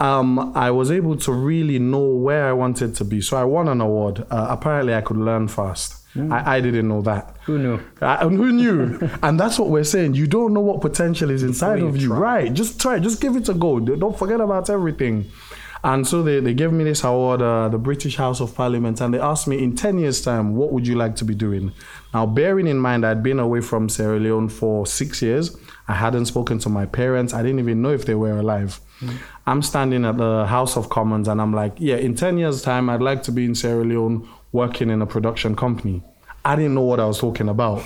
um, 0.00 0.52
I 0.56 0.70
was 0.70 0.90
able 0.90 1.16
to 1.18 1.32
really 1.32 1.78
know 1.78 2.06
where 2.06 2.48
I 2.48 2.52
wanted 2.52 2.94
to 2.96 3.04
be. 3.04 3.20
So 3.20 3.36
I 3.36 3.44
won 3.44 3.68
an 3.68 3.80
award. 3.80 4.26
Uh, 4.30 4.46
apparently, 4.50 4.94
I 4.94 5.00
could 5.00 5.16
learn 5.16 5.48
fast. 5.48 6.02
Mm. 6.14 6.32
I, 6.32 6.56
I, 6.56 6.60
didn't 6.60 6.88
know 6.88 7.02
that. 7.02 7.36
Who 7.44 7.58
knew? 7.58 7.80
Uh, 8.00 8.28
who 8.28 8.52
knew? 8.52 8.98
and 9.22 9.38
that's 9.38 9.58
what 9.58 9.68
we're 9.68 9.84
saying. 9.84 10.14
You 10.14 10.26
don't 10.26 10.54
know 10.54 10.60
what 10.60 10.80
potential 10.80 11.30
is 11.30 11.42
inside 11.42 11.80
of 11.80 11.96
you. 11.96 12.08
Try. 12.08 12.18
Right. 12.18 12.52
Just 12.52 12.80
try. 12.80 12.98
Just 12.98 13.20
give 13.20 13.36
it 13.36 13.48
a 13.48 13.54
go. 13.54 13.80
Don't 13.80 14.18
forget 14.18 14.40
about 14.40 14.70
everything. 14.70 15.30
And 15.84 16.06
so 16.06 16.22
they, 16.22 16.40
they 16.40 16.54
gave 16.54 16.72
me 16.72 16.84
this 16.84 17.04
award, 17.04 17.42
uh, 17.42 17.68
the 17.68 17.78
British 17.78 18.16
House 18.16 18.40
of 18.40 18.54
Parliament, 18.54 19.00
and 19.00 19.14
they 19.14 19.20
asked 19.20 19.46
me 19.46 19.62
in 19.62 19.76
10 19.76 19.98
years' 19.98 20.20
time, 20.20 20.56
what 20.56 20.72
would 20.72 20.86
you 20.86 20.96
like 20.96 21.14
to 21.16 21.24
be 21.24 21.34
doing? 21.34 21.70
Now, 22.12 22.26
bearing 22.26 22.66
in 22.66 22.78
mind, 22.78 23.06
I'd 23.06 23.22
been 23.22 23.38
away 23.38 23.60
from 23.60 23.88
Sierra 23.88 24.18
Leone 24.18 24.48
for 24.48 24.86
six 24.86 25.22
years. 25.22 25.56
I 25.88 25.94
hadn't 25.94 26.26
spoken 26.26 26.58
to 26.60 26.68
my 26.68 26.86
parents. 26.86 27.32
I 27.32 27.42
didn't 27.42 27.60
even 27.60 27.82
know 27.82 27.90
if 27.90 28.06
they 28.06 28.14
were 28.14 28.38
alive. 28.38 28.80
Mm. 29.00 29.18
I'm 29.46 29.62
standing 29.62 30.04
at 30.04 30.16
the 30.16 30.46
House 30.46 30.76
of 30.76 30.88
Commons 30.88 31.28
and 31.28 31.40
I'm 31.40 31.52
like, 31.54 31.74
yeah, 31.78 31.96
in 31.96 32.14
10 32.14 32.38
years' 32.38 32.62
time, 32.62 32.90
I'd 32.90 33.02
like 33.02 33.22
to 33.24 33.32
be 33.32 33.44
in 33.44 33.54
Sierra 33.54 33.84
Leone 33.84 34.28
working 34.52 34.90
in 34.90 35.00
a 35.02 35.06
production 35.06 35.54
company. 35.54 36.02
I 36.44 36.56
didn't 36.56 36.74
know 36.74 36.82
what 36.82 36.98
I 36.98 37.06
was 37.06 37.18
talking 37.18 37.48
about. 37.48 37.84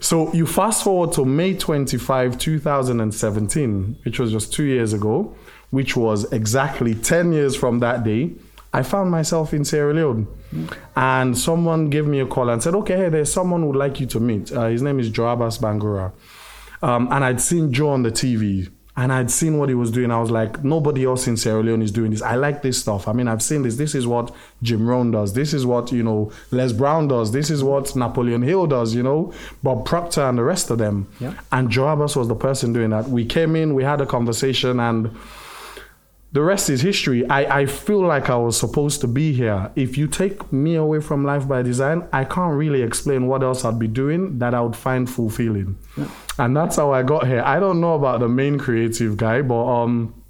So 0.00 0.32
you 0.32 0.46
fast 0.46 0.84
forward 0.84 1.12
to 1.14 1.24
May 1.24 1.54
25, 1.54 2.38
2017, 2.38 3.98
which 4.04 4.18
was 4.18 4.30
just 4.32 4.52
two 4.52 4.64
years 4.64 4.92
ago, 4.92 5.34
which 5.70 5.96
was 5.96 6.30
exactly 6.32 6.94
10 6.94 7.32
years 7.32 7.56
from 7.56 7.80
that 7.80 8.04
day. 8.04 8.32
I 8.72 8.82
found 8.82 9.10
myself 9.10 9.52
in 9.52 9.64
Sierra 9.64 9.92
Leone. 9.92 10.26
And 10.96 11.36
someone 11.36 11.90
gave 11.90 12.06
me 12.06 12.20
a 12.20 12.26
call 12.26 12.50
and 12.50 12.62
said, 12.62 12.74
okay, 12.74 12.96
hey, 12.96 13.08
there's 13.08 13.32
someone 13.32 13.62
who'd 13.62 13.76
like 13.76 14.00
you 14.00 14.06
to 14.06 14.20
meet. 14.20 14.52
Uh, 14.52 14.66
his 14.66 14.82
name 14.82 15.00
is 15.00 15.10
Joe 15.10 15.24
Abass 15.24 15.58
Bangura. 15.58 16.12
Um, 16.82 17.08
and 17.12 17.24
I'd 17.24 17.40
seen 17.40 17.72
Joe 17.72 17.90
on 17.90 18.02
the 18.02 18.10
TV 18.10 18.70
and 18.96 19.12
I'd 19.12 19.30
seen 19.30 19.58
what 19.58 19.68
he 19.70 19.74
was 19.74 19.90
doing. 19.90 20.10
I 20.10 20.20
was 20.20 20.30
like, 20.30 20.62
nobody 20.62 21.04
else 21.04 21.26
in 21.26 21.38
Sierra 21.38 21.62
Leone 21.62 21.80
is 21.80 21.90
doing 21.90 22.10
this. 22.10 22.20
I 22.20 22.34
like 22.34 22.60
this 22.60 22.78
stuff. 22.78 23.08
I 23.08 23.12
mean, 23.12 23.26
I've 23.26 23.42
seen 23.42 23.62
this. 23.62 23.76
This 23.76 23.94
is 23.94 24.06
what 24.06 24.34
Jim 24.62 24.86
Rohn 24.86 25.10
does. 25.10 25.32
This 25.32 25.54
is 25.54 25.64
what, 25.64 25.92
you 25.92 26.02
know, 26.02 26.30
Les 26.50 26.72
Brown 26.72 27.08
does. 27.08 27.32
This 27.32 27.48
is 27.48 27.64
what 27.64 27.96
Napoleon 27.96 28.42
Hill 28.42 28.66
does, 28.66 28.94
you 28.94 29.02
know, 29.02 29.32
Bob 29.62 29.86
Proctor 29.86 30.22
and 30.22 30.36
the 30.36 30.42
rest 30.44 30.70
of 30.70 30.76
them. 30.76 31.08
Yeah. 31.20 31.34
And 31.50 31.70
Joe 31.70 31.84
Abass 31.84 32.16
was 32.16 32.28
the 32.28 32.34
person 32.34 32.74
doing 32.74 32.90
that. 32.90 33.08
We 33.08 33.24
came 33.24 33.56
in, 33.56 33.74
we 33.74 33.82
had 33.82 34.02
a 34.02 34.06
conversation, 34.06 34.78
and 34.78 35.16
the 36.32 36.42
rest 36.42 36.68
is 36.68 36.82
history. 36.82 37.26
I, 37.28 37.60
I 37.60 37.66
feel 37.66 38.00
like 38.00 38.28
I 38.28 38.36
was 38.36 38.58
supposed 38.58 39.00
to 39.02 39.06
be 39.06 39.32
here. 39.32 39.70
If 39.74 39.96
you 39.96 40.06
take 40.06 40.52
me 40.52 40.74
away 40.74 41.00
from 41.00 41.24
Life 41.24 41.48
by 41.48 41.62
Design, 41.62 42.06
I 42.12 42.24
can't 42.24 42.56
really 42.56 42.82
explain 42.82 43.26
what 43.26 43.42
else 43.42 43.64
I'd 43.64 43.78
be 43.78 43.88
doing 43.88 44.38
that 44.38 44.52
I 44.52 44.60
would 44.60 44.76
find 44.76 45.08
fulfilling. 45.08 45.78
Yeah. 45.96 46.08
And 46.38 46.56
that's 46.56 46.76
how 46.76 46.92
I 46.92 47.02
got 47.02 47.26
here. 47.26 47.42
I 47.44 47.60
don't 47.60 47.80
know 47.80 47.94
about 47.94 48.20
the 48.20 48.28
main 48.28 48.58
creative 48.58 49.16
guy, 49.16 49.42
but 49.42 49.64
um, 49.64 50.22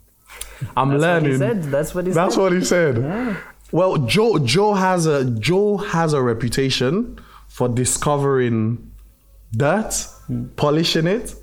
I'm 0.76 0.90
that's 0.90 1.00
learning. 1.00 1.40
What 1.40 1.70
that's 1.70 1.94
what 1.94 2.06
he 2.06 2.12
that's 2.12 2.34
said. 2.34 2.42
That's 2.42 2.52
what 2.52 2.52
he 2.52 2.64
said. 2.64 2.96
Yeah. 2.98 3.36
Well, 3.70 3.98
Joe 3.98 4.38
Joe 4.38 4.74
has 4.74 5.06
a 5.06 5.24
Joe 5.24 5.78
has 5.78 6.12
a 6.12 6.22
reputation 6.22 7.18
for 7.48 7.68
discovering 7.68 8.92
dirt, 9.52 9.94
hmm. 10.26 10.48
polishing 10.56 11.06
it, 11.06 11.34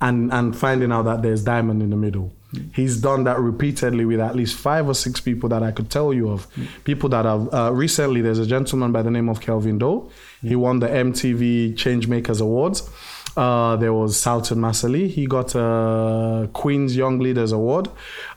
and 0.00 0.32
and 0.32 0.56
finding 0.56 0.92
out 0.92 1.02
that 1.02 1.22
there's 1.22 1.44
diamond 1.44 1.82
in 1.82 1.90
the 1.90 1.96
middle. 1.96 2.32
He's 2.72 2.96
done 2.96 3.24
that 3.24 3.38
repeatedly 3.38 4.06
with 4.06 4.20
at 4.20 4.34
least 4.34 4.56
five 4.56 4.88
or 4.88 4.94
six 4.94 5.20
people 5.20 5.50
that 5.50 5.62
I 5.62 5.70
could 5.70 5.90
tell 5.90 6.14
you 6.14 6.30
of. 6.30 6.46
People 6.84 7.10
that 7.10 7.26
have 7.26 7.52
uh, 7.52 7.70
recently, 7.74 8.22
there's 8.22 8.38
a 8.38 8.46
gentleman 8.46 8.90
by 8.90 9.02
the 9.02 9.10
name 9.10 9.28
of 9.28 9.42
Kelvin 9.42 9.76
Doe. 9.76 10.10
He 10.40 10.56
won 10.56 10.78
the 10.78 10.88
MTV 10.88 11.74
Changemakers 11.74 12.40
Awards. 12.40 12.88
Uh, 13.38 13.76
there 13.76 13.92
was 13.92 14.18
Salton 14.18 14.58
Massally. 14.58 15.08
He 15.08 15.24
got 15.26 15.54
a 15.54 16.50
Queen's 16.52 16.96
Young 16.96 17.20
Leaders 17.20 17.52
Award, 17.52 17.88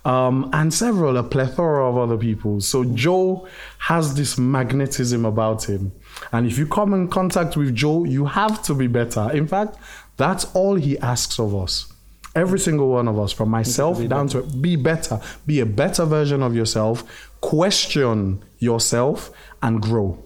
um, 0.06 0.48
and 0.54 0.72
several, 0.72 1.18
a 1.18 1.24
plethora 1.24 1.90
of 1.90 1.98
other 1.98 2.18
people. 2.18 2.62
So 2.62 2.84
Joe 2.84 3.48
has 3.80 4.14
this 4.14 4.38
magnetism 4.38 5.26
about 5.26 5.68
him. 5.68 5.92
And 6.32 6.46
if 6.46 6.60
you 6.60 6.68
come 6.68 6.94
in 6.94 7.08
contact 7.08 7.58
with 7.58 7.74
Joe, 7.74 8.04
you 8.04 8.28
have 8.28 8.62
to 8.62 8.76
be 8.76 8.86
better. 8.86 9.32
In 9.32 9.48
fact, 9.48 9.76
that's 10.18 10.46
all 10.54 10.76
he 10.76 11.00
asks 11.00 11.40
of 11.40 11.56
us. 11.56 11.92
Every 12.36 12.60
single 12.60 12.90
one 12.90 13.08
of 13.08 13.18
us, 13.18 13.32
from 13.32 13.50
myself 13.50 13.98
to 13.98 14.08
down 14.08 14.28
better. 14.28 14.44
to 14.44 14.58
be 14.58 14.76
better, 14.76 15.20
be 15.48 15.62
a 15.62 15.66
better 15.66 16.06
version 16.06 16.44
of 16.44 16.56
yourself, 16.56 17.04
question 17.42 18.44
yourself, 18.60 19.32
and 19.64 19.82
grow. 19.82 20.24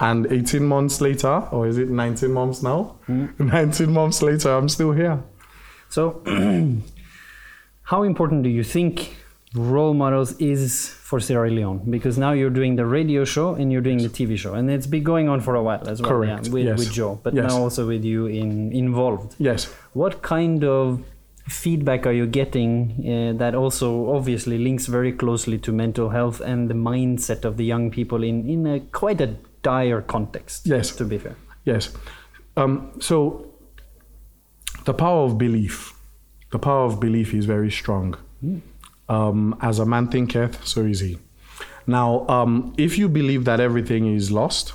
And 0.00 0.26
18 0.32 0.64
months 0.64 1.02
later, 1.02 1.46
or 1.52 1.66
is 1.66 1.76
it 1.76 1.90
19 1.90 2.32
months 2.32 2.62
now? 2.62 2.96
Mm. 3.06 3.38
19 3.52 3.92
months 3.92 4.22
later, 4.22 4.50
I'm 4.50 4.68
still 4.68 4.92
here. 4.92 5.22
So, 5.90 6.22
how 7.82 8.02
important 8.04 8.42
do 8.42 8.48
you 8.48 8.64
think 8.64 9.16
role 9.54 9.92
models 9.92 10.32
is 10.38 10.88
for 10.88 11.20
Sierra 11.20 11.50
Leone? 11.50 11.82
Because 11.90 12.16
now 12.16 12.32
you're 12.32 12.48
doing 12.50 12.76
the 12.76 12.86
radio 12.86 13.24
show 13.26 13.54
and 13.54 13.70
you're 13.70 13.82
doing 13.82 13.98
the 13.98 14.08
TV 14.08 14.38
show, 14.38 14.54
and 14.54 14.70
it's 14.70 14.86
been 14.86 15.02
going 15.02 15.28
on 15.28 15.40
for 15.40 15.54
a 15.54 15.62
while 15.62 15.86
as 15.86 16.00
well. 16.00 16.12
Correct. 16.12 16.46
Yeah, 16.46 16.52
with, 16.52 16.64
yes. 16.64 16.78
with 16.78 16.92
Joe, 16.92 17.20
but 17.22 17.34
yes. 17.34 17.50
now 17.50 17.58
also 17.58 17.86
with 17.86 18.04
you 18.04 18.26
in, 18.26 18.72
involved. 18.72 19.34
Yes. 19.38 19.66
What 19.92 20.22
kind 20.22 20.64
of 20.64 21.04
feedback 21.46 22.06
are 22.06 22.12
you 22.12 22.26
getting 22.26 22.94
uh, 23.00 23.38
that 23.38 23.54
also 23.54 24.14
obviously 24.14 24.56
links 24.56 24.86
very 24.86 25.12
closely 25.12 25.58
to 25.58 25.72
mental 25.72 26.10
health 26.10 26.40
and 26.40 26.70
the 26.70 26.74
mindset 26.74 27.44
of 27.44 27.56
the 27.56 27.64
young 27.64 27.90
people 27.90 28.22
in, 28.22 28.48
in 28.48 28.66
a 28.66 28.78
quite 28.78 29.20
a 29.20 29.34
dire 29.62 30.02
context? 30.02 30.66
Yes. 30.66 30.94
To 30.96 31.04
be 31.04 31.18
fair. 31.18 31.36
Yes. 31.64 31.92
Um, 32.56 32.92
so 33.00 33.52
the 34.84 34.94
power 34.94 35.24
of 35.24 35.38
belief, 35.38 35.94
the 36.50 36.58
power 36.58 36.84
of 36.84 37.00
belief 37.00 37.34
is 37.34 37.44
very 37.46 37.70
strong. 37.70 38.16
Mm. 38.44 38.60
Um, 39.08 39.56
as 39.60 39.78
a 39.80 39.86
man 39.86 40.08
thinketh, 40.08 40.66
so 40.66 40.82
is 40.82 41.00
he. 41.00 41.18
Now, 41.86 42.26
um, 42.28 42.74
if 42.78 42.96
you 42.96 43.08
believe 43.08 43.44
that 43.46 43.58
everything 43.58 44.14
is 44.14 44.30
lost, 44.30 44.72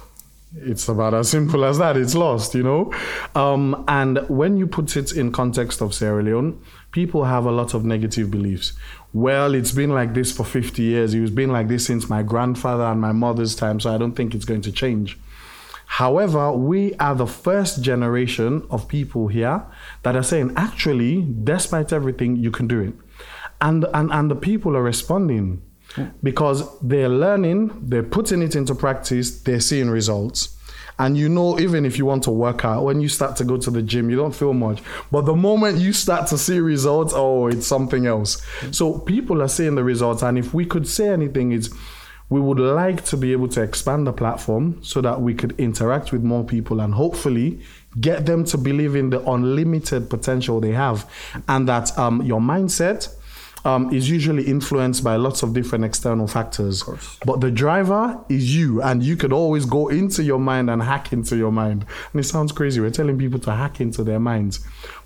it's 0.58 0.88
about 0.88 1.14
as 1.14 1.30
simple 1.30 1.66
as 1.66 1.78
that. 1.78 1.98
It's 1.98 2.16
lost, 2.16 2.54
you 2.56 2.64
know. 2.64 2.94
Um, 3.34 3.84
and 3.88 4.20
when 4.30 4.58
you 4.58 4.68
put 4.68 4.96
it 4.96 5.12
in 5.14 5.32
context 5.32 5.82
of 5.82 5.94
Sierra 5.94 6.24
Leone, 6.24 6.62
people 6.92 7.24
have 7.26 7.46
a 7.46 7.52
lot 7.52 7.74
of 7.74 7.84
negative 7.84 8.32
beliefs. 8.32 8.74
Well, 9.16 9.56
it's 9.56 9.72
been 9.72 9.92
like 9.92 10.14
this 10.14 10.34
for 10.34 10.44
50 10.44 10.82
years. 10.82 11.14
It's 11.14 11.32
been 11.32 11.50
like 11.50 11.70
this 11.70 11.86
since 11.86 12.10
my 12.10 12.22
grandfather 12.22 12.84
and 12.84 13.00
my 13.00 13.14
mother's 13.14 13.56
time, 13.56 13.80
so 13.80 13.96
I 13.96 13.98
don't 13.98 14.12
think 14.12 14.36
it's 14.36 14.44
going 14.44 14.60
to 14.64 14.74
change. 14.74 15.18
However, 15.86 16.52
we 16.52 16.96
are 16.96 17.16
the 17.16 17.26
first 17.26 17.82
generation 17.82 18.68
of 18.70 18.90
people 18.90 19.30
here 19.30 19.64
that 20.04 20.18
are 20.18 20.24
saying, 20.24 20.52
actually, 20.58 21.26
despite 21.46 21.94
everything, 21.94 22.36
you 22.36 22.52
can 22.52 22.68
do 22.68 22.82
it. 22.82 22.94
And, 23.62 23.86
and, 23.94 24.12
and 24.12 24.30
the 24.30 24.36
people 24.36 24.76
are 24.76 24.84
responding 24.84 25.62
hmm. 25.94 26.08
because 26.22 26.78
they're 26.82 27.08
learning, 27.08 27.72
they're 27.88 28.04
putting 28.04 28.42
it 28.42 28.54
into 28.54 28.76
practice, 28.76 29.40
they're 29.44 29.62
seeing 29.62 29.90
results. 29.90 30.55
And 30.98 31.18
you 31.18 31.28
know, 31.28 31.60
even 31.60 31.86
if 31.86 31.98
you 31.98 32.06
want 32.06 32.24
to 32.24 32.32
work 32.32 32.64
out, 32.64 32.84
when 32.84 33.02
you 33.02 33.10
start 33.10 33.36
to 33.38 33.44
go 33.44 33.58
to 33.58 33.70
the 33.70 33.82
gym, 33.82 34.10
you 34.10 34.16
don't 34.16 34.36
feel 34.36 34.54
much. 34.54 34.82
But 35.12 35.26
the 35.26 35.36
moment 35.36 35.78
you 35.78 35.92
start 35.92 36.28
to 36.28 36.38
see 36.38 36.60
results, 36.60 37.14
oh, 37.16 37.48
it's 37.48 37.68
something 37.68 38.06
else. 38.06 38.42
So 38.72 39.00
people 39.00 39.42
are 39.42 39.50
seeing 39.50 39.76
the 39.76 39.84
results. 39.84 40.22
And 40.24 40.38
if 40.38 40.54
we 40.54 40.66
could 40.66 40.88
say 40.88 41.10
anything, 41.10 41.52
it's 41.52 41.70
we 42.30 42.40
would 42.40 42.60
like 42.60 43.06
to 43.06 43.18
be 43.18 43.32
able 43.34 43.48
to 43.50 43.62
expand 43.62 44.08
the 44.08 44.14
platform 44.14 44.80
so 44.82 45.00
that 45.02 45.22
we 45.22 45.34
could 45.34 45.54
interact 45.60 46.12
with 46.12 46.24
more 46.24 46.44
people 46.44 46.80
and 46.80 46.94
hopefully 46.94 47.60
get 48.02 48.26
them 48.26 48.44
to 48.44 48.58
believe 48.58 48.96
in 48.96 49.12
the 49.12 49.22
unlimited 49.30 50.10
potential 50.10 50.60
they 50.60 50.72
have 50.72 51.10
and 51.48 51.68
that 51.70 51.96
um, 52.00 52.22
your 52.24 52.40
mindset 52.40 53.16
um, 53.66 53.92
is 53.94 54.10
usually 54.10 54.44
influenced 54.44 55.04
by 55.04 55.16
lots 55.16 55.44
of 55.44 55.54
different 55.54 55.84
external 55.84 56.28
factors. 56.28 56.84
But 57.26 57.42
the 57.42 57.52
driver 57.52 58.18
is 58.30 58.56
you, 58.56 58.82
and 58.82 59.04
you 59.04 59.18
could 59.18 59.34
always 59.34 59.66
go 59.66 59.90
into 59.90 60.24
your 60.24 60.40
mind 60.40 60.70
and 60.70 60.82
hack 60.82 61.12
into 61.12 61.36
your 61.36 61.52
mind. 61.52 61.86
And 62.14 62.20
it 62.22 62.26
sounds 62.26 62.52
crazy. 62.52 62.80
We're 62.80 62.92
telling 62.92 63.18
people 63.18 63.40
to 63.40 63.52
hack 63.52 63.82
into 63.82 64.04
their 64.04 64.20
minds. 64.20 64.60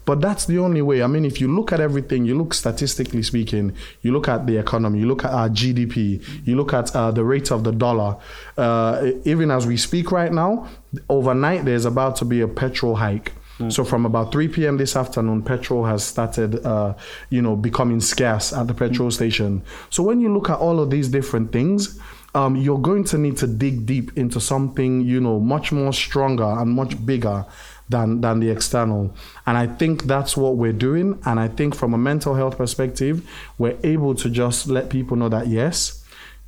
But 0.06 0.22
that's 0.22 0.46
the 0.46 0.58
only 0.58 0.82
way. 0.82 1.04
I 1.04 1.08
mean, 1.08 1.24
if 1.24 1.40
you 1.40 1.54
look 1.54 1.72
at 1.72 1.80
everything, 1.80 2.26
you 2.26 2.36
look 2.36 2.54
statistically 2.54 3.22
speaking, 3.22 3.76
you 4.02 4.12
look 4.12 4.28
at 4.28 4.48
the 4.48 4.58
economy, 4.58 5.00
you 5.00 5.08
look 5.08 5.24
at 5.24 5.32
our 5.32 5.50
GDP, 5.50 6.48
you 6.48 6.56
look 6.56 6.74
at 6.74 6.96
uh, 6.96 7.12
the 7.12 7.24
rate 7.24 7.52
of 7.52 7.64
the 7.64 7.72
dollar. 7.72 8.18
Uh, 8.58 9.12
even 9.24 9.52
as 9.52 9.68
we 9.68 9.78
speak 9.78 10.12
right 10.12 10.34
now, 10.34 10.68
overnight 11.10 11.64
there's 11.64 11.86
about 11.86 12.16
to 12.18 12.26
be 12.26 12.42
a 12.42 12.48
petrol 12.48 12.96
hike. 12.96 13.34
Mm. 13.60 13.72
So 13.72 13.84
from 13.84 14.06
about 14.06 14.32
3 14.32 14.48
p.m. 14.48 14.78
this 14.78 14.96
afternoon, 14.96 15.44
petrol 15.44 15.86
has 15.86 16.04
started, 16.04 16.66
uh, 16.66 16.96
you 17.30 17.42
know, 17.42 17.56
becoming 17.56 18.00
scarce 18.00 18.54
at 18.54 18.68
the 18.68 18.74
petrol 18.74 19.10
mm. 19.10 19.14
station. 19.14 19.64
So 19.90 20.04
when 20.04 20.20
you 20.20 20.34
look 20.34 20.50
at 20.50 20.58
all 20.58 20.80
of 20.80 20.90
these 20.90 21.10
different 21.10 21.52
things, 21.52 22.00
um, 22.36 22.56
you're 22.56 22.80
going 22.80 23.04
to 23.06 23.18
need 23.18 23.38
to 23.38 23.48
dig 23.48 23.86
deep 23.86 24.18
into 24.18 24.40
something, 24.40 25.02
you 25.02 25.20
know, 25.20 25.40
much 25.40 25.72
more 25.72 25.94
stronger 25.94 26.44
and 26.44 26.72
much 26.72 27.04
bigger 27.06 27.46
than 27.90 28.22
than 28.22 28.40
the 28.40 28.50
external. 28.50 29.14
And 29.46 29.58
I 29.58 29.68
think 29.68 30.04
that's 30.04 30.38
what 30.38 30.56
we're 30.56 30.74
doing. 30.74 31.20
And 31.26 31.40
I 31.40 31.48
think 31.48 31.76
from 31.76 31.94
a 31.94 31.98
mental 31.98 32.36
health 32.36 32.58
perspective, 32.58 33.28
we're 33.58 33.78
able 33.84 34.16
to 34.16 34.30
just 34.30 34.68
let 34.68 34.90
people 34.90 35.18
know 35.18 35.30
that 35.30 35.48
yes, 35.48 35.99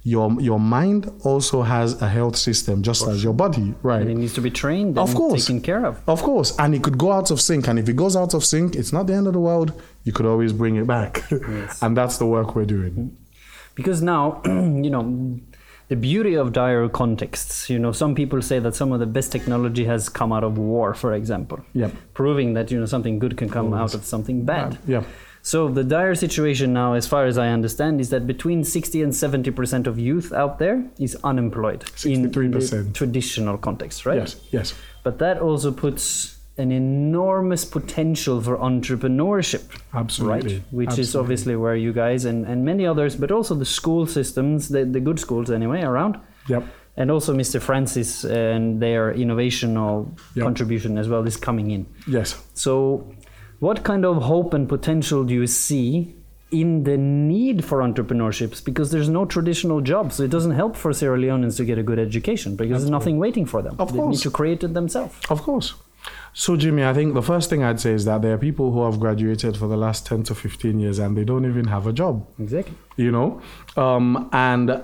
your 0.04 0.36
your 0.42 0.60
mind 0.60 1.12
also 1.24 1.62
has 1.62 2.02
a 2.02 2.08
health 2.10 2.36
system 2.36 2.82
just 2.82 3.08
as 3.08 3.24
your 3.24 3.34
body, 3.34 3.74
right? 3.84 4.02
And 4.02 4.10
it 4.12 4.16
needs 4.18 4.34
to 4.34 4.42
be 4.42 4.50
trained 4.50 4.98
Of 4.98 5.14
course. 5.14 5.46
taken 5.46 5.62
care 5.62 5.86
of. 5.86 6.02
Of 6.08 6.24
course, 6.24 6.56
and 6.58 6.74
it 6.74 6.82
could 6.84 6.98
go 6.98 7.12
out 7.12 7.30
of 7.32 7.40
sync. 7.40 7.68
And 7.68 7.78
if 7.78 7.88
it 7.88 7.96
goes 7.96 8.16
out 8.16 8.34
of 8.34 8.44
sync, 8.44 8.76
it's 8.76 8.92
not 8.92 9.06
the 9.08 9.14
end 9.14 9.28
of 9.28 9.34
the 9.34 9.40
world. 9.40 9.74
You 10.04 10.12
could 10.12 10.26
always 10.26 10.54
bring 10.54 10.76
it 10.78 10.88
back, 10.88 11.24
and 11.84 11.96
that's 11.96 12.18
the 12.18 12.26
work 12.26 12.56
we're 12.56 12.66
doing. 12.78 13.16
because 13.76 14.02
now 14.02 14.42
you 14.86 14.90
know 14.90 15.04
the 15.88 15.96
beauty 15.96 16.36
of 16.42 16.52
dire 16.54 16.88
contexts 16.90 17.70
you 17.70 17.78
know 17.84 17.92
some 17.92 18.14
people 18.16 18.42
say 18.42 18.60
that 18.66 18.76
some 18.76 18.92
of 18.96 19.00
the 19.04 19.06
best 19.18 19.30
technology 19.32 19.86
has 19.86 20.10
come 20.20 20.32
out 20.36 20.44
of 20.50 20.58
war 20.58 20.94
for 20.94 21.12
example 21.14 21.60
Yep. 21.74 21.92
proving 22.14 22.54
that 22.56 22.72
you 22.72 22.80
know 22.80 22.86
something 22.96 23.20
good 23.20 23.36
can 23.38 23.50
come 23.50 23.74
out 23.74 23.94
of 23.94 24.04
something 24.06 24.46
bad 24.46 24.78
Yeah. 24.88 25.04
So 25.44 25.68
the 25.70 25.84
dire 25.84 26.14
situation 26.16 26.72
now 26.74 26.94
as 26.94 27.08
far 27.08 27.26
as 27.26 27.38
i 27.38 27.48
understand 27.48 28.00
is 28.00 28.10
that 28.10 28.28
between 28.28 28.64
60 28.64 29.02
and 29.02 29.16
70 29.16 29.52
percent 29.52 29.88
of 29.88 29.98
youth 29.98 30.32
out 30.34 30.60
there 30.60 30.86
is 31.00 31.16
unemployed 31.24 31.84
in 32.06 32.22
the 32.22 32.30
63%. 32.30 32.94
traditional 32.94 33.58
context 33.58 34.06
right 34.06 34.18
Yes. 34.18 34.36
Yes. 34.52 34.74
but 35.04 35.18
that 35.20 35.40
also 35.40 35.72
puts 35.72 36.38
an 36.58 36.72
enormous 36.72 37.66
potential 37.66 38.40
for 38.42 38.58
entrepreneurship 38.58 39.64
Absolutely. 39.94 40.56
right 40.58 40.64
which 40.72 41.00
is 41.00 41.16
obviously 41.16 41.56
where 41.56 41.76
you 41.76 41.92
guys 41.94 42.26
and, 42.26 42.46
and 42.46 42.64
many 42.66 42.86
others 42.86 43.16
but 43.16 43.32
also 43.32 43.56
the 43.56 43.66
school 43.66 44.06
systems 44.06 44.70
the, 44.70 44.86
the 44.86 45.00
good 45.00 45.20
schools 45.20 45.50
anyway 45.50 45.82
around 45.82 46.18
Yep. 46.50 46.64
and 46.98 47.10
also 47.10 47.34
mr 47.34 47.60
francis 47.62 48.24
and 48.26 48.82
their 48.82 49.14
innovational 49.14 50.10
Yep. 50.36 50.44
contribution 50.46 50.98
as 50.98 51.08
well 51.08 51.26
is 51.26 51.38
coming 51.38 51.72
in 51.72 51.86
Yes. 52.08 52.36
so 52.54 53.12
what 53.68 53.84
kind 53.84 54.04
of 54.10 54.24
hope 54.24 54.54
and 54.58 54.68
potential 54.68 55.24
do 55.24 55.34
you 55.42 55.48
see 55.48 56.16
in 56.62 56.70
the 56.88 56.98
need 56.98 57.64
for 57.64 57.78
entrepreneurships 57.90 58.64
because 58.70 58.92
there's 58.94 59.08
no 59.18 59.24
traditional 59.34 59.80
jobs 59.92 60.16
so 60.16 60.24
it 60.24 60.32
doesn't 60.36 60.56
help 60.62 60.76
for 60.76 60.92
sierra 61.00 61.18
leoneans 61.24 61.56
to 61.60 61.64
get 61.70 61.78
a 61.84 61.86
good 61.90 62.00
education 62.08 62.56
because 62.62 62.82
there's 62.82 62.96
nothing 63.00 63.18
waiting 63.26 63.46
for 63.54 63.62
them 63.62 63.76
Of 63.80 63.94
they 63.94 64.00
need 64.00 64.04
course. 64.04 64.22
to 64.24 64.32
create 64.40 64.62
it 64.68 64.74
themselves 64.80 65.16
Of 65.30 65.42
course. 65.50 65.70
So, 66.34 66.56
Jimmy, 66.58 66.84
I 66.84 66.94
think 66.98 67.14
the 67.14 67.22
first 67.22 67.50
thing 67.52 67.62
I'd 67.64 67.80
say 67.86 67.92
is 68.00 68.06
that 68.06 68.22
there 68.24 68.34
are 68.34 68.38
people 68.50 68.72
who 68.72 68.82
have 68.88 69.00
graduated 69.00 69.56
for 69.56 69.68
the 69.68 69.78
last 69.78 70.06
10 70.08 70.24
to 70.30 70.34
15 70.36 70.80
years 70.80 70.98
and 70.98 71.16
they 71.16 71.24
don't 71.32 71.46
even 71.46 71.66
have 71.66 71.86
a 71.86 71.94
job, 71.94 72.26
exactly 72.40 72.76
you 72.96 73.12
know? 73.12 73.40
Um, 73.78 74.28
and 74.34 74.82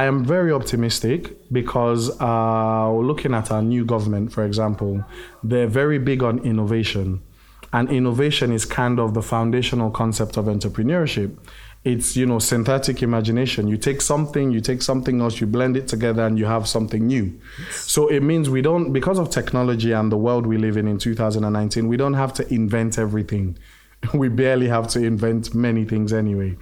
I 0.00 0.04
am 0.04 0.24
very 0.26 0.52
optimistic 0.52 1.20
because 1.60 2.02
uh, 2.20 2.92
looking 2.92 3.32
at 3.32 3.50
our 3.50 3.62
new 3.62 3.84
government, 3.86 4.32
for 4.32 4.44
example, 4.44 5.02
they're 5.42 5.72
very 5.82 5.98
big 5.98 6.22
on 6.22 6.40
innovation. 6.40 7.22
And 7.72 7.90
innovation 7.90 8.52
is 8.52 8.64
kind 8.64 8.98
of 8.98 9.14
the 9.14 9.22
foundational 9.22 9.90
concept 9.90 10.36
of 10.36 10.46
entrepreneurship. 10.46 11.36
It's, 11.84 12.16
you 12.16 12.26
know, 12.26 12.38
synthetic 12.38 13.02
imagination. 13.02 13.68
You 13.68 13.76
take 13.76 14.00
something, 14.00 14.50
you 14.50 14.60
take 14.60 14.82
something 14.82 15.20
else, 15.20 15.40
you 15.40 15.46
blend 15.46 15.76
it 15.76 15.86
together, 15.86 16.26
and 16.26 16.38
you 16.38 16.46
have 16.46 16.66
something 16.66 17.06
new. 17.06 17.38
So 17.70 18.08
it 18.08 18.20
means 18.20 18.50
we 18.50 18.62
don't, 18.62 18.92
because 18.92 19.18
of 19.18 19.30
technology 19.30 19.92
and 19.92 20.10
the 20.10 20.16
world 20.16 20.46
we 20.46 20.58
live 20.58 20.76
in 20.76 20.88
in 20.88 20.98
2019, 20.98 21.86
we 21.88 21.96
don't 21.96 22.14
have 22.14 22.32
to 22.34 22.52
invent 22.52 22.98
everything. 22.98 23.58
We 24.14 24.28
barely 24.28 24.68
have 24.68 24.86
to 24.88 25.04
invent 25.04 25.54
many 25.54 25.84
things 25.84 26.12
anyway. 26.12 26.56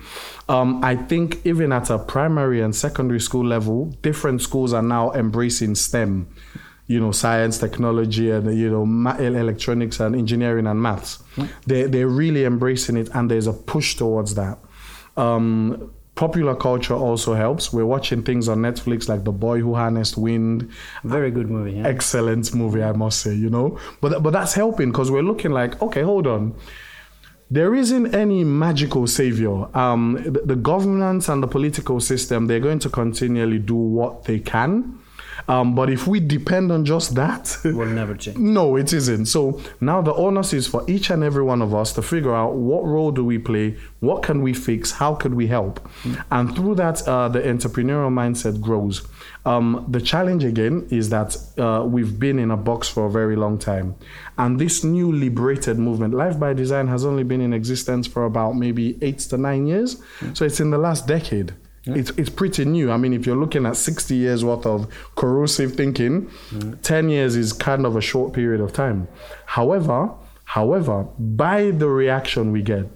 Um, 0.49 0.83
I 0.83 0.97
think 0.97 1.45
even 1.45 1.71
at 1.71 1.91
a 1.91 1.99
primary 1.99 2.63
and 2.63 2.75
secondary 2.75 3.21
school 3.21 3.45
level, 3.45 3.87
different 4.01 4.41
schools 4.41 4.73
are 4.73 4.83
now 4.83 5.13
embracing 5.13 5.75
STEM 5.75 6.29
you 6.88 7.00
know, 7.00 7.11
science, 7.12 7.59
technology, 7.59 8.31
and 8.31 8.57
you 8.57 8.71
know, 8.71 8.87
ma- 8.87 9.16
electronics 9.16 9.99
and 10.00 10.14
engineering 10.14 10.66
and 10.66 10.81
maths. 10.81 11.19
They 11.66 11.85
they're 11.85 12.09
really 12.09 12.45
embracing 12.45 12.97
it, 12.97 13.09
and 13.14 13.31
there's 13.31 13.47
a 13.47 13.52
push 13.52 13.97
towards 13.97 14.35
that. 14.37 14.59
Um, 15.16 15.90
popular 16.14 16.55
culture 16.55 16.95
also 16.95 17.35
helps. 17.35 17.73
We're 17.73 17.87
watching 17.87 18.23
things 18.23 18.49
on 18.49 18.59
Netflix 18.59 19.09
like 19.09 19.25
The 19.25 19.33
Boy 19.33 19.61
Who 19.61 19.75
Harnessed 19.75 20.16
Wind. 20.16 20.71
very 21.05 21.31
good 21.31 21.50
movie 21.50 21.73
yeah? 21.73 21.87
Excellent 21.87 22.55
movie, 22.55 22.83
I 22.83 22.93
must 22.93 23.21
say. 23.21 23.35
You 23.35 23.50
know, 23.50 23.78
but 24.00 24.23
but 24.23 24.33
that's 24.33 24.55
helping 24.55 24.90
because 24.93 25.11
we're 25.11 25.23
looking 25.23 25.50
like, 25.52 25.80
okay, 25.82 26.02
hold 26.02 26.26
on. 26.26 26.54
There 27.49 27.76
isn't 27.76 28.13
any 28.13 28.43
magical 28.43 29.06
savior. 29.06 29.69
Um, 29.76 30.19
the, 30.25 30.41
the 30.45 30.56
governance 30.56 31.28
and 31.28 31.41
the 31.41 31.47
political 31.47 32.00
system, 32.00 32.49
they're 32.49 32.58
going 32.58 32.80
to 32.80 32.89
continually 32.91 33.61
do 33.61 33.76
what 33.76 34.25
they 34.25 34.41
can. 34.41 34.99
Um, 35.49 35.75
but 35.75 35.91
if 35.91 36.07
we 36.07 36.21
depend 36.21 36.73
on 36.73 36.85
just 36.85 37.15
that, 37.15 37.57
it 37.65 37.75
will 37.75 37.87
never 37.87 38.15
change 38.25 38.37
no, 38.39 38.77
it 38.77 38.93
isn't. 38.93 39.27
So 39.27 39.61
now 39.81 40.01
the 40.03 40.15
onus 40.15 40.53
is 40.53 40.67
for 40.67 40.85
each 40.89 41.11
and 41.11 41.23
every 41.23 41.43
one 41.43 41.63
of 41.63 41.75
us 41.75 41.93
to 41.95 42.03
figure 42.03 42.35
out 42.35 42.55
what 42.55 42.85
role 42.85 43.11
do 43.11 43.25
we 43.25 43.39
play, 43.39 43.77
what 44.01 44.23
can 44.23 44.41
we 44.43 44.53
fix, 44.55 44.93
how 44.93 45.15
could 45.15 45.35
we 45.35 45.47
help, 45.47 45.81
and 46.31 46.55
through 46.55 46.77
that, 46.77 47.07
uh, 47.07 47.29
the 47.29 47.41
entrepreneurial 47.41 48.13
mindset 48.13 48.61
grows. 48.61 49.07
Um, 49.45 49.87
the 49.89 50.01
challenge 50.01 50.45
again 50.45 50.87
is 50.91 51.11
that 51.11 51.37
uh, 51.59 51.85
we've 51.85 52.19
been 52.19 52.39
in 52.39 52.51
a 52.51 52.57
box 52.57 52.89
for 52.89 53.07
a 53.07 53.11
very 53.11 53.37
long 53.37 53.59
time, 53.59 53.95
and 54.39 54.59
this 54.59 54.85
new 54.85 55.13
liberated 55.13 55.79
movement, 55.79 56.15
Life 56.15 56.39
by 56.39 56.53
Design, 56.53 56.89
has 56.89 57.05
only 57.05 57.25
been 57.25 57.41
in 57.41 57.53
existence 57.53 58.07
for 58.07 58.25
about 58.25 58.57
maybe 58.57 58.97
eight 59.03 59.19
to 59.31 59.37
nine 59.37 59.67
years. 59.67 60.03
So 60.35 60.45
it's 60.45 60.61
in 60.61 60.71
the 60.71 60.79
last 60.79 61.07
decade. 61.07 61.53
It's, 61.87 62.11
it's 62.11 62.31
pretty 62.31 62.65
new. 62.65 62.91
I 62.91 62.97
mean, 62.97 63.13
if 63.13 63.27
you're 63.27 63.37
looking 63.37 63.65
at 63.67 63.77
60 63.77 64.15
years 64.15 64.45
worth 64.45 64.67
of 64.67 64.89
corrosive 65.15 65.75
thinking, 65.75 66.31
10 66.83 67.09
years 67.09 67.37
is 67.37 67.53
kind 67.53 67.87
of 67.87 67.97
a 67.97 68.01
short 68.01 68.33
period 68.33 68.61
of 68.61 68.73
time. 68.73 69.07
However, 69.47 70.11
however, 70.45 71.05
by 71.19 71.71
the 71.71 71.89
reaction 71.89 72.51
we 72.53 72.63
get, 72.63 72.87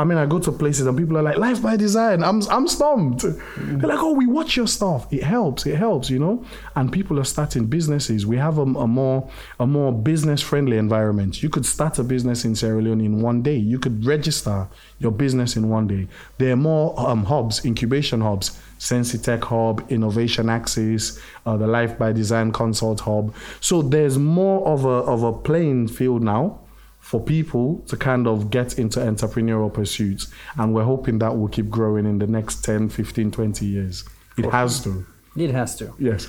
I 0.00 0.04
mean, 0.04 0.16
I 0.16 0.24
go 0.24 0.38
to 0.38 0.50
places 0.50 0.86
and 0.86 0.96
people 0.96 1.18
are 1.18 1.22
like, 1.22 1.36
"Life 1.36 1.60
by 1.60 1.76
design." 1.76 2.24
I'm 2.24 2.40
I'm 2.48 2.66
stumped. 2.66 3.20
They're 3.58 3.90
like, 3.90 3.98
"Oh, 3.98 4.14
we 4.14 4.26
watch 4.26 4.56
your 4.56 4.66
stuff. 4.66 5.06
It 5.12 5.22
helps. 5.22 5.66
It 5.66 5.76
helps." 5.76 6.08
You 6.08 6.18
know. 6.18 6.42
And 6.74 6.90
people 6.90 7.20
are 7.20 7.24
starting 7.24 7.66
businesses. 7.66 8.26
We 8.26 8.38
have 8.38 8.56
a, 8.56 8.62
a 8.62 8.86
more 8.86 9.28
a 9.58 9.66
more 9.66 9.92
business 9.92 10.40
friendly 10.40 10.78
environment. 10.78 11.42
You 11.42 11.50
could 11.50 11.66
start 11.66 11.98
a 11.98 12.02
business 12.02 12.46
in 12.46 12.56
Sierra 12.56 12.80
Leone 12.80 13.02
in 13.02 13.20
one 13.20 13.42
day. 13.42 13.56
You 13.56 13.78
could 13.78 14.06
register 14.06 14.68
your 15.00 15.12
business 15.12 15.54
in 15.56 15.68
one 15.68 15.86
day. 15.86 16.08
There 16.38 16.54
are 16.54 16.56
more 16.56 16.98
um, 16.98 17.24
hubs, 17.26 17.66
incubation 17.66 18.22
hubs. 18.22 18.58
Sensitech 18.78 19.44
Hub, 19.44 19.84
Innovation 19.90 20.48
Axis, 20.48 21.20
uh, 21.44 21.58
the 21.58 21.66
Life 21.66 21.98
by 21.98 22.12
Design 22.12 22.50
Consult 22.50 23.00
Hub. 23.00 23.34
So 23.60 23.82
there's 23.82 24.16
more 24.16 24.66
of 24.66 24.86
a 24.86 25.04
of 25.12 25.22
a 25.22 25.34
playing 25.34 25.88
field 25.88 26.22
now 26.22 26.60
for 27.10 27.20
people 27.20 27.80
to 27.88 27.96
kind 27.96 28.28
of 28.28 28.50
get 28.50 28.78
into 28.78 29.00
entrepreneurial 29.00 29.72
pursuits. 29.74 30.28
And 30.56 30.72
we're 30.72 30.84
hoping 30.84 31.18
that 31.18 31.36
will 31.36 31.48
keep 31.48 31.68
growing 31.68 32.06
in 32.06 32.20
the 32.20 32.28
next 32.28 32.64
10, 32.64 32.88
15, 32.88 33.32
20 33.32 33.66
years. 33.66 34.04
It 34.38 34.44
has 34.52 34.80
to. 34.84 35.04
it 35.34 35.50
has 35.50 35.74
to 35.78 35.92
Yes. 35.98 36.28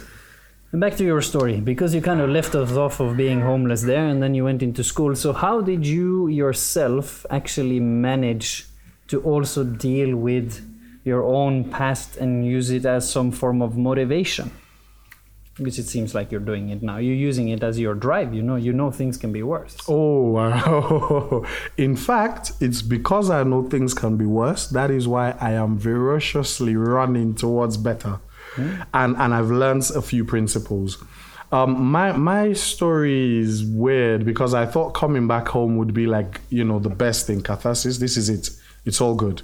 And 0.72 0.82
back 0.82 0.96
to 0.96 1.04
your 1.04 1.22
story, 1.22 1.60
because 1.60 1.94
you 1.94 2.02
kind 2.02 2.20
of 2.20 2.32
left 2.32 2.56
us 2.56 2.72
off 2.72 3.00
of 3.00 3.16
being 3.16 3.42
homeless 3.42 3.84
there 3.84 4.08
and 4.08 4.24
then 4.24 4.34
you 4.34 4.44
went 4.46 4.64
into 4.64 4.84
school. 4.84 5.16
So, 5.16 5.34
how 5.34 5.62
did 5.62 5.86
you 5.86 6.28
yourself 6.30 7.28
actually 7.30 7.80
manage 7.80 8.66
to 9.10 9.22
also 9.22 9.64
deal 9.64 10.16
with 10.16 10.66
your 11.04 11.24
own 11.24 11.70
past 11.70 12.18
and 12.18 12.44
use 12.44 12.72
it 12.72 12.88
as 12.88 13.08
some 13.08 13.32
form 13.32 13.62
of 13.62 13.78
motivation? 13.78 14.50
Because 15.64 15.80
it 15.80 15.88
seems 15.88 16.14
like 16.14 16.32
you're 16.32 16.42
doing 16.42 16.70
it 16.70 16.82
now. 16.82 16.98
You're 16.98 17.16
using 17.16 17.50
it 17.50 17.64
as 17.64 17.80
your 17.80 17.94
drive. 17.94 18.34
You 18.34 18.42
know, 18.42 18.56
you 18.56 18.74
know 18.74 18.92
things 18.92 19.18
can 19.18 19.32
be 19.32 19.44
worse. 19.44 19.78
Oh. 19.88 21.46
In 21.78 21.96
fact, 21.96 22.54
it's 22.60 22.82
because 22.82 23.30
I 23.30 23.44
know 23.44 23.64
things 23.70 23.94
can 23.94 24.18
be 24.18 24.26
worse. 24.26 24.68
That 24.68 24.92
is 24.92 25.08
why 25.08 25.32
I 25.40 25.52
am 25.52 25.80
ferociously 25.80 26.76
running 26.76 27.36
towards 27.36 27.78
better. 27.78 28.20
And, 28.58 29.16
and 29.16 29.34
I've 29.34 29.50
learned 29.52 29.90
a 29.96 30.02
few 30.02 30.26
principles. 30.26 30.98
Um, 31.54 31.84
my 31.84 32.14
my 32.14 32.54
story 32.54 33.38
is 33.38 33.66
weird 33.66 34.24
because 34.24 34.54
I 34.54 34.66
thought 34.66 34.94
coming 34.94 35.28
back 35.28 35.50
home 35.50 35.76
would 35.78 35.94
be 35.94 36.08
like 36.08 36.40
you 36.50 36.64
know 36.64 36.80
the 36.80 36.90
best 36.90 37.28
thing 37.28 37.42
catharsis. 37.42 37.98
This 37.98 38.16
is 38.16 38.30
it. 38.30 38.50
It's 38.86 39.02
all 39.02 39.16
good. 39.16 39.42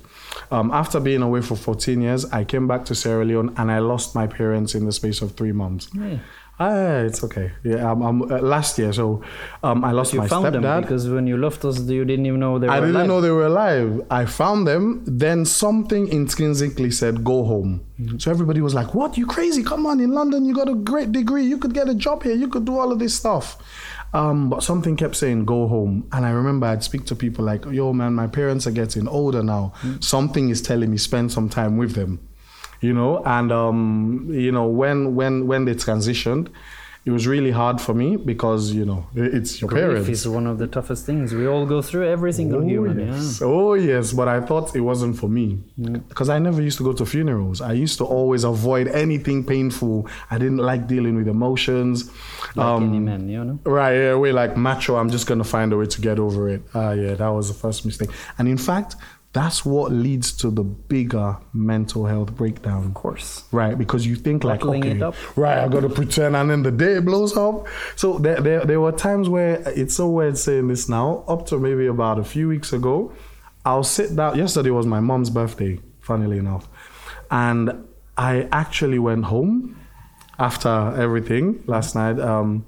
Um, 0.51 0.71
after 0.71 0.99
being 0.99 1.21
away 1.21 1.41
for 1.41 1.55
14 1.55 2.01
years, 2.01 2.25
I 2.31 2.43
came 2.43 2.67
back 2.67 2.85
to 2.85 2.95
Sierra 2.95 3.25
Leone 3.25 3.53
and 3.57 3.71
I 3.71 3.79
lost 3.79 4.15
my 4.15 4.27
parents 4.27 4.75
in 4.75 4.85
the 4.85 4.91
space 4.91 5.21
of 5.21 5.33
three 5.35 5.51
months. 5.51 5.89
Yeah. 5.93 6.17
Ah, 6.59 7.01
it's 7.05 7.23
okay. 7.23 7.51
Yeah, 7.63 7.91
I'm, 7.91 8.01
I'm, 8.01 8.21
uh, 8.23 8.39
last 8.39 8.79
year, 8.79 8.91
so 8.91 9.21
um, 9.61 9.85
I 9.85 9.91
lost 9.91 10.11
You 10.13 10.21
my 10.21 10.27
found 10.27 10.43
stepdad. 10.47 10.61
them 10.63 10.81
because 10.81 11.07
when 11.07 11.27
you 11.27 11.37
left 11.37 11.63
us, 11.63 11.79
you 11.81 12.03
didn't 12.03 12.25
even 12.25 12.39
know 12.39 12.57
they 12.57 12.65
were 12.65 12.73
I 12.73 12.79
didn't 12.79 12.95
alive. 12.95 13.07
know 13.07 13.21
they 13.21 13.29
were 13.29 13.45
alive. 13.45 14.01
I 14.09 14.25
found 14.25 14.67
them. 14.67 15.03
Then 15.05 15.45
something 15.45 16.07
intrinsically 16.07 16.89
said, 16.89 17.23
"Go 17.23 17.43
home." 17.43 17.81
Mm-hmm. 17.99 18.17
So 18.17 18.31
everybody 18.31 18.61
was 18.61 18.73
like, 18.73 18.95
"What? 18.95 19.19
You 19.19 19.27
crazy? 19.27 19.61
Come 19.61 19.85
on! 19.85 19.99
In 19.99 20.13
London, 20.13 20.45
you 20.45 20.55
got 20.55 20.67
a 20.67 20.73
great 20.73 21.11
degree. 21.11 21.43
You 21.45 21.59
could 21.59 21.75
get 21.75 21.89
a 21.89 21.93
job 21.93 22.23
here. 22.23 22.33
You 22.33 22.47
could 22.47 22.65
do 22.65 22.79
all 22.79 22.91
of 22.91 22.97
this 22.97 23.13
stuff." 23.15 23.57
Um, 24.17 24.49
but 24.49 24.63
something 24.63 24.95
kept 24.95 25.15
saying, 25.15 25.45
"Go 25.45 25.67
home." 25.67 26.07
And 26.11 26.25
I 26.25 26.31
remember 26.31 26.65
I'd 26.65 26.83
speak 26.83 27.05
to 27.05 27.15
people 27.15 27.45
like, 27.45 27.65
"Yo, 27.65 27.93
man, 27.93 28.15
my 28.15 28.25
parents 28.25 28.65
are 28.65 28.71
getting 28.71 29.07
older 29.07 29.43
now. 29.43 29.73
Mm-hmm. 29.81 30.01
Something 30.01 30.49
is 30.49 30.61
telling 30.61 30.89
me 30.89 30.97
spend 30.97 31.31
some 31.31 31.49
time 31.49 31.77
with 31.77 31.93
them." 31.93 32.19
You 32.81 32.93
know, 32.93 33.23
and 33.25 33.51
um, 33.51 34.27
you 34.29 34.51
know 34.51 34.65
when 34.65 35.13
when 35.15 35.45
when 35.45 35.65
they 35.65 35.75
transitioned 35.75 36.47
it 37.07 37.11
was 37.17 37.23
really 37.33 37.51
hard 37.61 37.77
for 37.85 37.93
me 38.01 38.09
because 38.31 38.61
you 38.79 38.85
know 38.91 39.01
it's 39.15 39.51
your 39.61 39.69
Grief 39.69 39.83
parents. 39.83 40.09
is 40.09 40.27
one 40.39 40.45
of 40.51 40.55
the 40.61 40.67
toughest 40.75 41.01
things 41.09 41.25
we 41.39 41.45
all 41.53 41.65
go 41.65 41.79
through. 41.87 42.05
Every 42.17 42.33
single 42.39 42.59
Oh 42.63 42.67
human. 42.73 42.97
yes. 43.07 43.41
oh 43.41 43.73
yes, 43.91 44.05
but 44.19 44.27
I 44.27 44.39
thought 44.47 44.75
it 44.75 44.81
wasn't 44.91 45.15
for 45.21 45.29
me 45.29 45.47
because 46.09 46.29
I 46.35 46.37
never 46.47 46.61
used 46.69 46.77
to 46.81 46.83
go 46.89 46.93
to 47.01 47.05
funerals. 47.05 47.57
I 47.61 47.73
used 47.85 47.97
to 48.01 48.05
always 48.17 48.43
avoid 48.43 48.85
anything 49.03 49.39
painful. 49.53 49.95
I 50.33 50.37
didn't 50.43 50.63
like 50.71 50.81
dealing 50.95 51.15
with 51.19 51.27
emotions. 51.37 51.95
Like 52.55 52.65
Um, 52.67 52.83
any 52.89 52.99
man, 53.09 53.21
you 53.33 53.43
know. 53.47 53.57
Right, 53.79 53.95
yeah, 54.03 54.15
we're 54.21 54.33
like 54.43 54.53
macho. 54.67 54.91
I'm 54.99 55.09
just 55.17 55.25
gonna 55.29 55.49
find 55.57 55.67
a 55.73 55.77
way 55.81 55.87
to 55.95 55.99
get 56.07 56.17
over 56.25 56.41
it. 56.55 56.61
Ah, 56.79 56.91
yeah, 57.03 57.13
that 57.21 57.31
was 57.37 57.45
the 57.47 57.57
first 57.65 57.85
mistake. 57.89 58.09
And 58.37 58.45
in 58.47 58.57
fact, 58.69 58.95
that's 59.37 59.63
what 59.63 59.91
leads 59.91 60.31
to 60.31 60.49
the 60.49 60.63
bigger 60.63 61.37
mental 61.53 62.05
health 62.05 62.35
breakdown. 62.35 62.85
Of 62.85 62.93
course. 62.95 63.43
Right, 63.51 63.77
because 63.77 64.03
you 64.03 64.15
think 64.15 64.43
like, 64.43 64.65
okay, 64.65 64.99
right, 65.35 65.59
I 65.59 65.67
got 65.67 65.81
to 65.81 65.89
pretend, 65.89 66.35
and 66.35 66.49
then 66.49 66.63
the 66.63 66.71
day 66.71 66.93
it 66.93 67.05
blows 67.05 67.37
up. 67.37 67.67
So 67.95 68.17
there, 68.17 68.41
there, 68.41 68.65
there 68.65 68.81
were 68.81 68.91
times 68.91 69.29
where 69.29 69.61
it's 69.67 69.95
so 69.95 70.09
weird 70.09 70.39
saying 70.39 70.69
this 70.69 70.89
now. 70.89 71.23
Up 71.27 71.45
to 71.47 71.59
maybe 71.59 71.85
about 71.85 72.17
a 72.17 72.23
few 72.23 72.47
weeks 72.47 72.73
ago, 72.73 73.13
I'll 73.63 73.83
sit 73.83 74.15
down. 74.15 74.39
Yesterday 74.39 74.71
was 74.71 74.87
my 74.87 75.01
mom's 75.01 75.29
birthday, 75.29 75.79
funnily 75.99 76.39
enough, 76.39 76.67
and 77.29 77.87
I 78.17 78.49
actually 78.51 78.97
went 78.97 79.25
home 79.25 79.79
after 80.39 80.95
everything 80.97 81.63
last 81.67 81.93
night. 81.93 82.19
Um, 82.19 82.65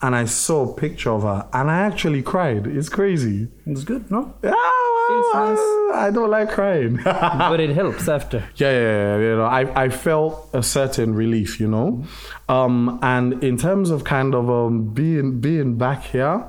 and 0.00 0.14
I 0.14 0.26
saw 0.26 0.70
a 0.70 0.74
picture 0.74 1.10
of 1.10 1.22
her, 1.22 1.48
and 1.52 1.70
I 1.70 1.78
actually 1.80 2.22
cried. 2.22 2.66
It's 2.66 2.88
crazy. 2.88 3.48
It's 3.66 3.84
good, 3.84 4.10
no? 4.10 4.34
Ah, 4.44 4.77
Feels 5.08 5.26
nice. 5.34 5.58
I 5.94 6.10
don't 6.12 6.30
like 6.30 6.50
crying. 6.50 6.96
but 7.04 7.60
it 7.60 7.70
helps 7.70 8.08
after. 8.08 8.44
Yeah, 8.56 8.70
yeah, 8.70 8.80
yeah, 8.80 9.16
you 9.16 9.36
know, 9.36 9.44
I, 9.44 9.84
I 9.84 9.88
felt 9.88 10.50
a 10.52 10.62
certain 10.62 11.14
relief, 11.14 11.58
you 11.58 11.68
know, 11.68 12.04
um, 12.48 12.98
and 13.02 13.42
in 13.42 13.56
terms 13.56 13.90
of 13.90 14.04
kind 14.04 14.34
of 14.34 14.50
um, 14.50 14.92
being 14.92 15.40
being 15.40 15.78
back 15.78 16.02
here, 16.04 16.48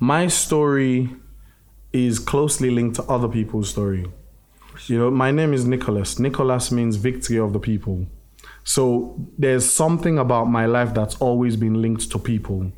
my 0.00 0.26
story 0.28 1.10
is 1.92 2.18
closely 2.18 2.70
linked 2.70 2.96
to 2.96 3.02
other 3.04 3.28
people's 3.28 3.70
story. 3.70 4.06
You 4.86 4.98
know, 4.98 5.10
my 5.10 5.30
name 5.30 5.52
is 5.52 5.64
Nicholas. 5.64 6.18
Nicholas 6.18 6.70
means 6.70 6.96
victory 6.96 7.38
of 7.38 7.52
the 7.52 7.60
people. 7.60 8.06
So 8.64 9.16
there's 9.38 9.68
something 9.68 10.18
about 10.18 10.44
my 10.44 10.66
life 10.66 10.94
that's 10.94 11.16
always 11.16 11.56
been 11.56 11.80
linked 11.80 12.10
to 12.10 12.18
people. 12.18 12.72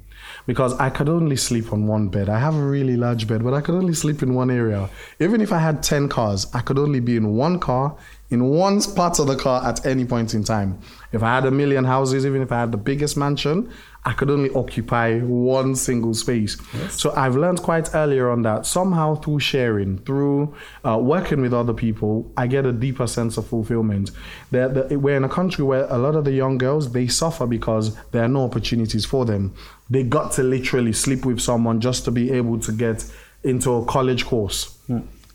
Because 0.50 0.72
I 0.80 0.90
could 0.90 1.08
only 1.08 1.36
sleep 1.36 1.72
on 1.72 1.86
one 1.86 2.08
bed. 2.08 2.28
I 2.28 2.40
have 2.40 2.56
a 2.56 2.66
really 2.76 2.96
large 2.96 3.28
bed, 3.28 3.44
but 3.44 3.54
I 3.54 3.60
could 3.60 3.76
only 3.76 3.94
sleep 3.94 4.20
in 4.20 4.34
one 4.34 4.50
area. 4.50 4.90
Even 5.20 5.40
if 5.40 5.52
I 5.52 5.58
had 5.58 5.80
10 5.80 6.08
cars, 6.08 6.48
I 6.52 6.60
could 6.60 6.76
only 6.76 6.98
be 6.98 7.16
in 7.16 7.36
one 7.36 7.60
car, 7.60 7.96
in 8.30 8.44
one 8.46 8.82
part 8.96 9.20
of 9.20 9.28
the 9.28 9.36
car 9.36 9.64
at 9.64 9.86
any 9.86 10.04
point 10.04 10.34
in 10.34 10.42
time. 10.42 10.80
If 11.12 11.22
I 11.22 11.36
had 11.36 11.46
a 11.46 11.52
million 11.52 11.84
houses, 11.84 12.26
even 12.26 12.42
if 12.42 12.50
I 12.50 12.58
had 12.58 12.72
the 12.72 12.78
biggest 12.78 13.16
mansion, 13.16 13.70
I 14.04 14.12
could 14.14 14.30
only 14.30 14.50
occupy 14.54 15.18
one 15.20 15.74
single 15.76 16.14
space. 16.14 16.56
So 16.88 17.12
I've 17.14 17.36
learned 17.36 17.60
quite 17.62 17.94
earlier 17.94 18.30
on 18.30 18.42
that 18.42 18.64
somehow 18.64 19.16
through 19.16 19.40
sharing, 19.40 19.98
through 19.98 20.54
uh, 20.86 20.96
working 20.98 21.42
with 21.42 21.52
other 21.52 21.74
people, 21.74 22.30
I 22.36 22.46
get 22.46 22.64
a 22.64 22.72
deeper 22.72 23.06
sense 23.06 23.36
of 23.36 23.46
fulfillment. 23.46 24.10
The- 24.50 24.98
we're 24.98 25.16
in 25.16 25.24
a 25.24 25.28
country 25.28 25.64
where 25.64 25.84
a 25.90 25.98
lot 25.98 26.14
of 26.16 26.24
the 26.24 26.32
young 26.32 26.56
girls 26.56 26.92
they 26.92 27.08
suffer 27.08 27.46
because 27.46 27.94
there 28.12 28.24
are 28.24 28.28
no 28.28 28.44
opportunities 28.44 29.04
for 29.04 29.26
them. 29.26 29.52
They 29.90 30.02
got 30.02 30.32
to 30.32 30.42
literally 30.42 30.92
sleep 30.94 31.26
with 31.26 31.40
someone 31.40 31.80
just 31.80 32.04
to 32.06 32.10
be 32.10 32.30
able 32.32 32.58
to 32.60 32.72
get 32.72 33.04
into 33.44 33.70
a 33.72 33.84
college 33.84 34.24
course. 34.24 34.78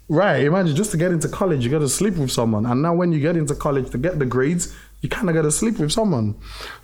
Right, 0.08 0.43
imagine 0.43 0.75
just 0.75 0.91
to 0.91 0.97
get 0.97 1.12
into 1.12 1.28
college, 1.28 1.65
you 1.65 1.71
got 1.71 1.80
to 1.80 1.89
sleep 1.89 2.15
with 2.17 2.32
someone. 2.32 2.67
And 2.67 2.84
now, 2.84 2.93
when 2.93 3.12
you 3.12 3.19
get 3.19 3.36
into 3.36 3.56
college 3.56 3.89
to 3.89 3.97
get 3.97 4.19
the 4.19 4.25
grades, 4.28 4.71
you 5.06 5.10
kind 5.10 5.30
of 5.30 5.36
got 5.36 5.44
to 5.44 5.52
sleep 5.52 5.78
with 5.78 5.91
someone. 5.91 6.36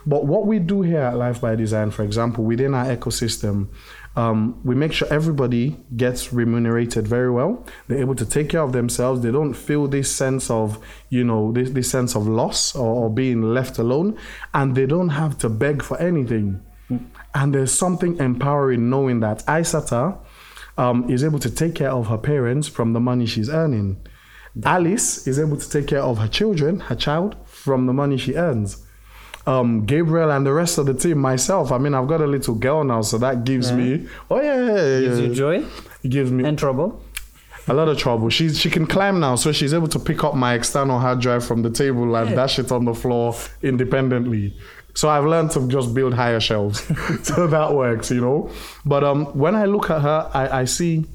But 0.06 0.26
what 0.26 0.46
we 0.46 0.60
do 0.60 0.84
here 0.84 1.00
at 1.00 1.18
Life 1.18 1.42
by 1.42 1.56
Design, 1.56 1.90
for 1.90 2.04
example, 2.04 2.44
within 2.44 2.76
our 2.76 2.86
ecosystem, 2.86 3.70
um, 4.16 4.62
we 4.64 4.76
make 4.76 4.94
sure 4.94 5.08
everybody 5.12 5.78
gets 5.98 6.32
remunerated 6.32 7.08
very 7.08 7.32
well. 7.32 7.66
They're 7.88 7.98
able 7.98 8.14
to 8.16 8.26
take 8.26 8.50
care 8.50 8.62
of 8.62 8.74
themselves. 8.74 9.22
They 9.22 9.32
don't 9.32 9.56
feel 9.56 9.88
this 9.88 10.14
sense 10.16 10.52
of, 10.52 10.78
you 11.10 11.24
know, 11.24 11.52
this, 11.52 11.72
this 11.72 11.90
sense 11.90 12.16
of 12.16 12.28
loss 12.28 12.76
or, 12.76 13.06
or 13.06 13.10
being 13.10 13.42
left 13.42 13.80
alone. 13.80 14.20
And 14.54 14.76
they 14.76 14.86
don't 14.86 15.10
have 15.10 15.40
to 15.40 15.50
beg 15.50 15.82
for 15.82 15.98
anything. 15.98 16.62
And 17.34 17.56
there's 17.56 17.72
something 17.72 18.18
empowering 18.20 18.88
knowing 18.92 19.22
that 19.22 19.44
Isata 19.48 20.20
um, 20.78 21.10
is 21.10 21.24
able 21.24 21.40
to 21.40 21.50
take 21.50 21.74
care 21.74 21.92
of 21.92 22.06
her 22.08 22.20
parents 22.20 22.68
from 22.68 22.94
the 22.94 23.00
money 23.00 23.26
she's 23.26 23.50
earning. 23.50 23.98
Alice 24.64 25.28
is 25.28 25.40
able 25.40 25.58
to 25.58 25.70
take 25.70 25.88
care 25.88 26.02
of 26.02 26.18
her 26.18 26.28
children, 26.28 26.80
her 26.82 26.96
child, 26.96 27.36
from 27.46 27.86
the 27.86 27.94
money 27.94 28.18
she 28.18 28.36
earns. 28.36 28.86
Um, 29.48 29.86
Gabriel 29.86 30.30
and 30.32 30.46
the 30.46 30.54
rest 30.54 30.78
of 30.78 30.86
the 30.86 30.94
team, 30.94 31.18
myself, 31.18 31.72
I 31.72 31.78
mean, 31.80 31.94
I've 31.96 32.08
got 32.08 32.22
a 32.22 32.28
little 32.28 32.54
girl 32.56 32.84
now, 32.84 33.02
so 33.02 33.18
that 33.20 33.44
gives 33.44 33.72
me, 33.72 34.08
oh 34.30 34.40
yeah, 34.42 34.56
yeah, 34.66 34.76
yeah, 34.76 35.00
Gives 35.00 35.20
you 35.20 35.34
joy 35.34 35.66
It 36.04 36.10
gives 36.10 36.32
me 36.32 36.44
and 36.44 36.60
trouble. 36.60 37.02
a 37.68 37.74
lot 37.74 37.88
of 37.88 37.98
trouble. 37.98 38.30
She's 38.30 38.60
she 38.60 38.70
can 38.70 38.86
climb 38.86 39.20
now, 39.20 39.36
so 39.36 39.52
she's 39.52 39.74
able 39.74 39.88
to 39.88 40.00
pick 40.00 40.24
up 40.24 40.36
my 40.36 40.54
external 40.54 41.00
hard 41.00 41.22
drive 41.22 41.44
from 41.44 41.64
the 41.64 41.72
table 41.72 42.16
and 42.16 42.36
dash 42.36 42.60
it 42.60 42.72
on 42.72 42.86
the 42.86 42.94
floor 42.94 43.36
independently. 43.64 44.56
So 44.94 45.10
I've 45.10 45.26
learned 45.26 45.52
to 45.52 45.68
just 45.70 45.94
build 45.94 46.14
higher 46.14 46.40
shelves. 46.40 46.82
so 47.24 47.48
that 47.48 47.74
works, 47.74 48.12
you 48.12 48.22
know. 48.22 48.52
But 48.86 49.04
um, 49.04 49.26
when 49.38 49.56
I 49.56 49.66
look 49.66 49.90
at 49.90 50.02
her, 50.02 50.30
I, 50.34 50.60
I 50.62 50.66
see, 50.66 51.06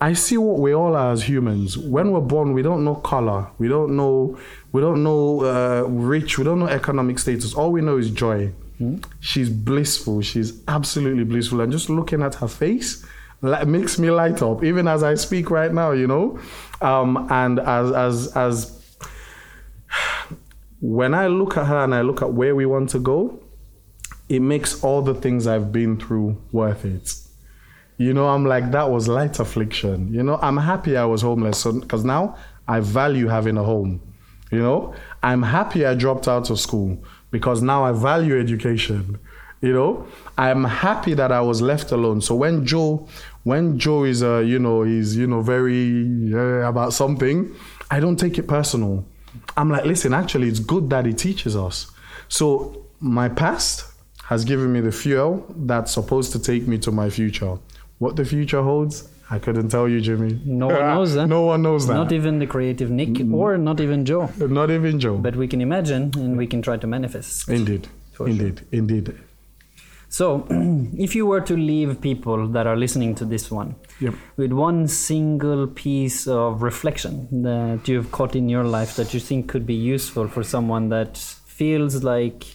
I 0.00 0.14
see 0.14 0.38
what 0.38 0.58
we 0.58 0.74
all 0.74 0.96
are 0.96 1.12
as 1.12 1.28
humans. 1.28 1.76
When 1.76 2.10
we're 2.10 2.20
born, 2.20 2.54
we 2.54 2.62
don't 2.62 2.84
know 2.84 2.94
color, 2.94 3.48
we 3.58 3.68
don't 3.68 3.96
know, 3.96 4.38
we 4.72 4.80
don't 4.80 5.02
know 5.02 5.44
uh, 5.44 5.82
rich, 5.88 6.38
we 6.38 6.44
don't 6.44 6.58
know 6.58 6.68
economic 6.68 7.18
status. 7.18 7.52
All 7.52 7.70
we 7.70 7.82
know 7.82 7.98
is 7.98 8.10
joy. 8.10 8.52
She's 9.20 9.50
blissful. 9.50 10.22
She's 10.22 10.62
absolutely 10.66 11.24
blissful, 11.24 11.60
and 11.60 11.70
just 11.70 11.90
looking 11.90 12.22
at 12.22 12.36
her 12.36 12.48
face 12.48 13.04
li- 13.42 13.64
makes 13.66 13.98
me 13.98 14.10
light 14.10 14.40
up, 14.40 14.64
even 14.64 14.88
as 14.88 15.02
I 15.02 15.14
speak 15.14 15.50
right 15.50 15.72
now. 15.72 15.92
You 15.92 16.06
know, 16.06 16.38
um, 16.80 17.26
and 17.30 17.60
as 17.60 17.92
as 17.92 18.36
as 18.36 19.00
when 20.80 21.12
I 21.12 21.26
look 21.26 21.58
at 21.58 21.66
her 21.66 21.84
and 21.84 21.94
I 21.94 22.00
look 22.00 22.22
at 22.22 22.32
where 22.32 22.54
we 22.54 22.64
want 22.64 22.88
to 22.90 22.98
go, 22.98 23.38
it 24.30 24.40
makes 24.40 24.82
all 24.82 25.02
the 25.02 25.14
things 25.14 25.46
I've 25.46 25.72
been 25.72 25.98
through 25.98 26.40
worth 26.52 26.86
it. 26.86 27.12
You 28.00 28.14
know, 28.14 28.28
I'm 28.28 28.46
like, 28.46 28.70
that 28.70 28.88
was 28.90 29.08
light 29.08 29.40
affliction. 29.40 30.10
You 30.14 30.22
know, 30.22 30.38
I'm 30.40 30.56
happy 30.56 30.96
I 30.96 31.04
was 31.04 31.20
homeless 31.20 31.64
because 31.64 32.02
now 32.02 32.34
I 32.66 32.80
value 32.80 33.26
having 33.26 33.58
a 33.58 33.62
home. 33.62 34.00
You 34.50 34.60
know, 34.60 34.94
I'm 35.22 35.42
happy 35.42 35.84
I 35.84 35.94
dropped 35.94 36.26
out 36.26 36.48
of 36.48 36.58
school 36.58 37.04
because 37.30 37.60
now 37.60 37.84
I 37.84 37.92
value 37.92 38.40
education. 38.40 39.18
You 39.60 39.74
know, 39.74 40.06
I'm 40.38 40.64
happy 40.64 41.12
that 41.12 41.30
I 41.30 41.42
was 41.42 41.60
left 41.60 41.92
alone. 41.92 42.22
So 42.22 42.34
when 42.34 42.64
Joe, 42.64 43.06
when 43.42 43.78
Joe 43.78 44.04
is, 44.04 44.22
uh, 44.22 44.38
you 44.38 44.58
know, 44.58 44.82
he's, 44.82 45.14
you 45.14 45.26
know, 45.26 45.42
very 45.42 46.32
uh, 46.32 46.66
about 46.66 46.94
something, 46.94 47.54
I 47.90 48.00
don't 48.00 48.16
take 48.16 48.38
it 48.38 48.48
personal. 48.48 49.04
I'm 49.58 49.68
like, 49.68 49.84
listen, 49.84 50.14
actually, 50.14 50.48
it's 50.48 50.60
good 50.60 50.88
that 50.88 51.04
he 51.04 51.12
teaches 51.12 51.54
us. 51.54 51.90
So 52.28 52.86
my 52.98 53.28
past 53.28 53.92
has 54.24 54.46
given 54.46 54.72
me 54.72 54.80
the 54.80 54.92
fuel 54.92 55.44
that's 55.54 55.92
supposed 55.92 56.32
to 56.32 56.38
take 56.38 56.66
me 56.66 56.78
to 56.78 56.90
my 56.90 57.10
future. 57.10 57.58
What 58.00 58.16
the 58.16 58.24
future 58.24 58.62
holds, 58.62 59.08
I 59.30 59.38
couldn't 59.38 59.68
tell 59.68 59.86
you, 59.86 60.00
Jimmy. 60.00 60.40
No 60.44 60.68
one 60.68 60.86
knows 60.94 61.14
that. 61.14 61.26
No 61.28 61.42
one 61.42 61.60
knows 61.62 61.86
that. 61.86 61.94
Not 61.94 62.12
even 62.12 62.38
the 62.38 62.46
creative 62.46 62.90
Nick 62.90 63.20
or 63.32 63.58
not 63.58 63.78
even 63.80 64.04
Joe. 64.06 64.30
Not 64.38 64.70
even 64.70 64.98
Joe. 64.98 65.16
But 65.18 65.36
we 65.36 65.46
can 65.46 65.60
imagine 65.60 66.10
and 66.16 66.36
we 66.38 66.46
can 66.46 66.62
try 66.62 66.76
to 66.78 66.86
manifest. 66.86 67.48
indeed, 67.48 67.88
For 68.12 68.26
sure. 68.26 68.28
indeed, 68.28 68.62
indeed. 68.72 69.14
So, 70.08 70.46
if 71.06 71.14
you 71.14 71.26
were 71.26 71.42
to 71.42 71.54
leave 71.56 72.00
people 72.00 72.48
that 72.48 72.66
are 72.66 72.76
listening 72.76 73.14
to 73.16 73.24
this 73.26 73.50
one 73.50 73.76
Yep. 74.00 74.14
with 74.38 74.52
one 74.52 74.88
single 74.88 75.66
piece 75.68 76.26
of 76.26 76.62
reflection 76.62 77.42
that 77.42 77.86
you've 77.86 78.10
caught 78.10 78.34
in 78.34 78.48
your 78.48 78.64
life 78.64 78.96
that 78.96 79.12
you 79.14 79.20
think 79.20 79.46
could 79.48 79.66
be 79.66 79.74
useful 79.74 80.26
for 80.26 80.42
someone 80.42 80.88
that 80.88 81.18
feels 81.18 82.02
like 82.02 82.46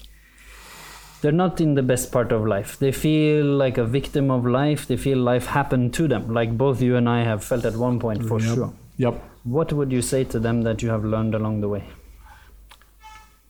they're 1.21 1.31
not 1.31 1.59
in 1.61 1.73
the 1.75 1.81
best 1.83 2.11
part 2.11 2.31
of 2.31 2.45
life. 2.45 2.77
They 2.79 2.91
feel 2.91 3.45
like 3.45 3.77
a 3.77 3.85
victim 3.85 4.29
of 4.31 4.45
life. 4.45 4.87
They 4.87 4.97
feel 4.97 5.17
life 5.17 5.47
happened 5.47 5.93
to 5.95 6.07
them, 6.07 6.33
like 6.33 6.57
both 6.57 6.81
you 6.81 6.95
and 6.95 7.09
I 7.09 7.23
have 7.23 7.43
felt 7.43 7.65
at 7.65 7.75
one 7.75 7.99
point 7.99 8.25
for 8.25 8.39
Yep. 8.39 8.55
sure. 8.55 8.73
Yep. 8.97 9.23
What 9.43 9.73
would 9.73 9.91
you 9.91 10.01
say 10.01 10.23
to 10.25 10.39
them 10.39 10.61
that 10.63 10.81
you 10.81 10.89
have 10.89 11.03
learned 11.05 11.35
along 11.35 11.61
the 11.61 11.69
way? 11.69 11.83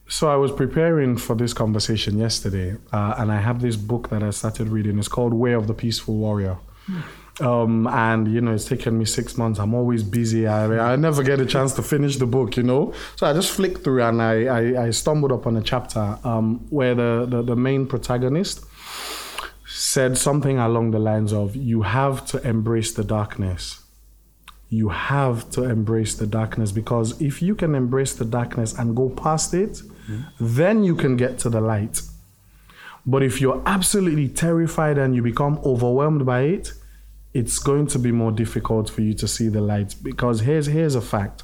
So 0.08 0.28
I 0.30 0.36
was 0.36 0.52
preparing 0.52 1.18
for 1.18 1.36
this 1.36 1.54
conversation 1.54 2.18
yesterday, 2.20 2.76
uh, 2.94 3.16
and 3.18 3.32
I 3.32 3.38
have 3.42 3.62
this 3.62 3.76
book 3.76 4.10
that 4.10 4.22
I 4.22 4.30
started 4.30 4.68
reading. 4.68 5.00
It's 5.00 5.08
called 5.08 5.34
Way 5.34 5.54
of 5.54 5.66
the 5.68 5.74
Peaceful 5.74 6.16
Warrior. 6.16 6.58
Um, 7.42 7.86
and 7.88 8.32
you 8.32 8.40
know, 8.40 8.54
it's 8.54 8.66
taken 8.66 8.98
me 8.98 9.06
six 9.06 9.38
months. 9.38 9.60
I'm 9.60 9.74
always 9.74 10.04
busy. 10.04 10.48
I, 10.48 10.94
I 10.94 10.96
never 10.96 11.22
get 11.22 11.40
a 11.40 11.46
chance 11.46 11.74
to 11.74 11.84
finish 11.84 12.16
the 12.18 12.26
book, 12.26 12.56
you 12.56 12.64
know. 12.64 12.94
So 13.18 13.28
I 13.28 13.34
just 13.34 13.52
flicked 13.52 13.84
through 13.84 14.04
and 14.04 14.22
I, 14.22 14.46
I, 14.46 14.86
I 14.86 14.90
stumbled 14.92 15.32
upon 15.32 15.58
a 15.58 15.62
chapter 15.62 16.18
um, 16.24 16.66
where 16.70 16.96
the, 16.96 17.26
the, 17.28 17.42
the 17.42 17.56
main 17.56 17.88
protagonist 17.88 18.64
said 19.68 20.18
something 20.18 20.58
along 20.60 20.92
the 20.92 21.00
lines 21.00 21.34
of, 21.34 21.56
You 21.56 21.82
have 21.82 22.26
to 22.28 22.48
embrace 22.48 22.94
the 22.94 23.04
darkness. 23.04 23.82
You 24.70 24.90
have 24.90 25.50
to 25.52 25.64
embrace 25.64 26.16
the 26.16 26.28
darkness 26.28 26.72
because 26.72 27.22
if 27.22 27.42
you 27.42 27.54
can 27.56 27.76
embrace 27.76 28.14
the 28.14 28.26
darkness 28.26 28.74
and 28.78 28.96
go 28.96 29.10
past 29.10 29.54
it, 29.54 29.82
then 30.40 30.84
you 30.84 30.96
can 30.96 31.18
get 31.18 31.38
to 31.40 31.50
the 31.50 31.62
light. 31.62 32.02
But 33.06 33.22
if 33.24 33.40
you're 33.40 33.62
absolutely 33.66 34.28
terrified 34.30 34.98
and 34.98 35.16
you 35.16 35.22
become 35.22 35.60
overwhelmed 35.64 36.26
by 36.26 36.42
it, 36.42 36.74
it's 37.36 37.60
going 37.60 37.86
to 37.86 38.00
be 38.00 38.14
more 38.14 38.32
difficult 38.32 38.90
for 38.90 39.02
you 39.02 39.14
to 39.14 39.28
see 39.28 39.50
the 39.50 39.60
light 39.60 39.94
because 40.02 40.40
here's 40.40 40.68
here's 40.68 40.96
a 40.96 41.02
fact. 41.02 41.44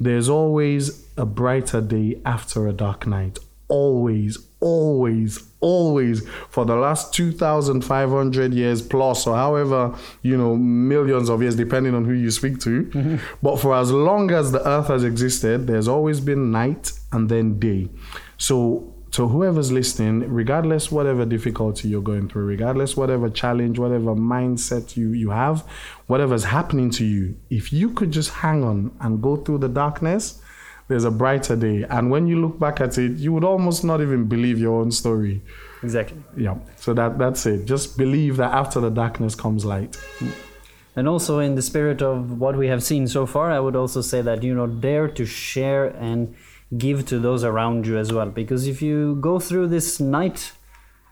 There's 0.00 0.28
always 0.28 1.06
a 1.16 1.24
brighter 1.24 1.80
day 1.80 2.20
after 2.26 2.66
a 2.66 2.72
dark 2.72 3.06
night. 3.06 3.38
Always, 3.68 4.38
always, 4.58 5.46
always 5.60 6.28
for 6.48 6.64
the 6.64 6.74
last 6.74 7.14
2500 7.14 8.52
years 8.52 8.82
plus 8.82 9.24
or 9.28 9.36
however, 9.36 9.94
you 10.22 10.36
know, 10.36 10.56
millions 10.56 11.28
of 11.28 11.42
years 11.42 11.54
depending 11.54 11.94
on 11.94 12.04
who 12.04 12.14
you 12.14 12.32
speak 12.32 12.58
to. 12.60 12.86
Mm-hmm. 12.86 13.16
But 13.40 13.60
for 13.60 13.76
as 13.76 13.92
long 13.92 14.32
as 14.32 14.50
the 14.50 14.66
earth 14.66 14.88
has 14.88 15.04
existed, 15.04 15.68
there's 15.68 15.86
always 15.86 16.18
been 16.20 16.50
night 16.50 16.90
and 17.12 17.28
then 17.28 17.60
day. 17.60 17.88
So 18.36 18.92
so 19.10 19.26
whoever's 19.26 19.72
listening, 19.72 20.32
regardless 20.32 20.92
whatever 20.92 21.26
difficulty 21.26 21.88
you're 21.88 22.00
going 22.00 22.28
through, 22.28 22.44
regardless 22.44 22.96
whatever 22.96 23.28
challenge, 23.28 23.78
whatever 23.78 24.14
mindset 24.14 24.96
you 24.96 25.12
you 25.12 25.30
have, 25.30 25.62
whatever's 26.06 26.44
happening 26.44 26.90
to 26.90 27.04
you, 27.04 27.36
if 27.50 27.72
you 27.72 27.90
could 27.90 28.12
just 28.12 28.30
hang 28.30 28.62
on 28.62 28.92
and 29.00 29.20
go 29.20 29.36
through 29.36 29.58
the 29.58 29.68
darkness, 29.68 30.40
there's 30.86 31.04
a 31.04 31.10
brighter 31.10 31.56
day. 31.56 31.84
And 31.90 32.10
when 32.10 32.28
you 32.28 32.40
look 32.40 32.60
back 32.60 32.80
at 32.80 32.98
it, 32.98 33.18
you 33.18 33.32
would 33.32 33.44
almost 33.44 33.84
not 33.84 34.00
even 34.00 34.24
believe 34.26 34.60
your 34.60 34.80
own 34.80 34.92
story. 34.92 35.42
Exactly. 35.82 36.22
Yeah. 36.36 36.58
So 36.76 36.94
that 36.94 37.18
that's 37.18 37.46
it. 37.46 37.64
Just 37.64 37.98
believe 37.98 38.36
that 38.36 38.52
after 38.52 38.78
the 38.78 38.90
darkness 38.90 39.34
comes 39.34 39.64
light. 39.64 39.98
And 40.94 41.08
also, 41.08 41.38
in 41.38 41.54
the 41.54 41.62
spirit 41.62 42.02
of 42.02 42.38
what 42.38 42.56
we 42.56 42.68
have 42.68 42.82
seen 42.82 43.08
so 43.08 43.26
far, 43.26 43.50
I 43.50 43.58
would 43.58 43.76
also 43.76 44.02
say 44.02 44.22
that 44.22 44.44
you 44.44 44.54
know 44.54 44.68
dare 44.68 45.08
to 45.08 45.24
share 45.24 45.86
and 45.86 46.36
give 46.76 47.06
to 47.06 47.18
those 47.18 47.42
around 47.44 47.86
you 47.86 47.98
as 47.98 48.12
well. 48.12 48.30
Because 48.30 48.66
if 48.66 48.80
you 48.82 49.16
go 49.20 49.38
through 49.38 49.68
this 49.68 49.98
night 50.00 50.52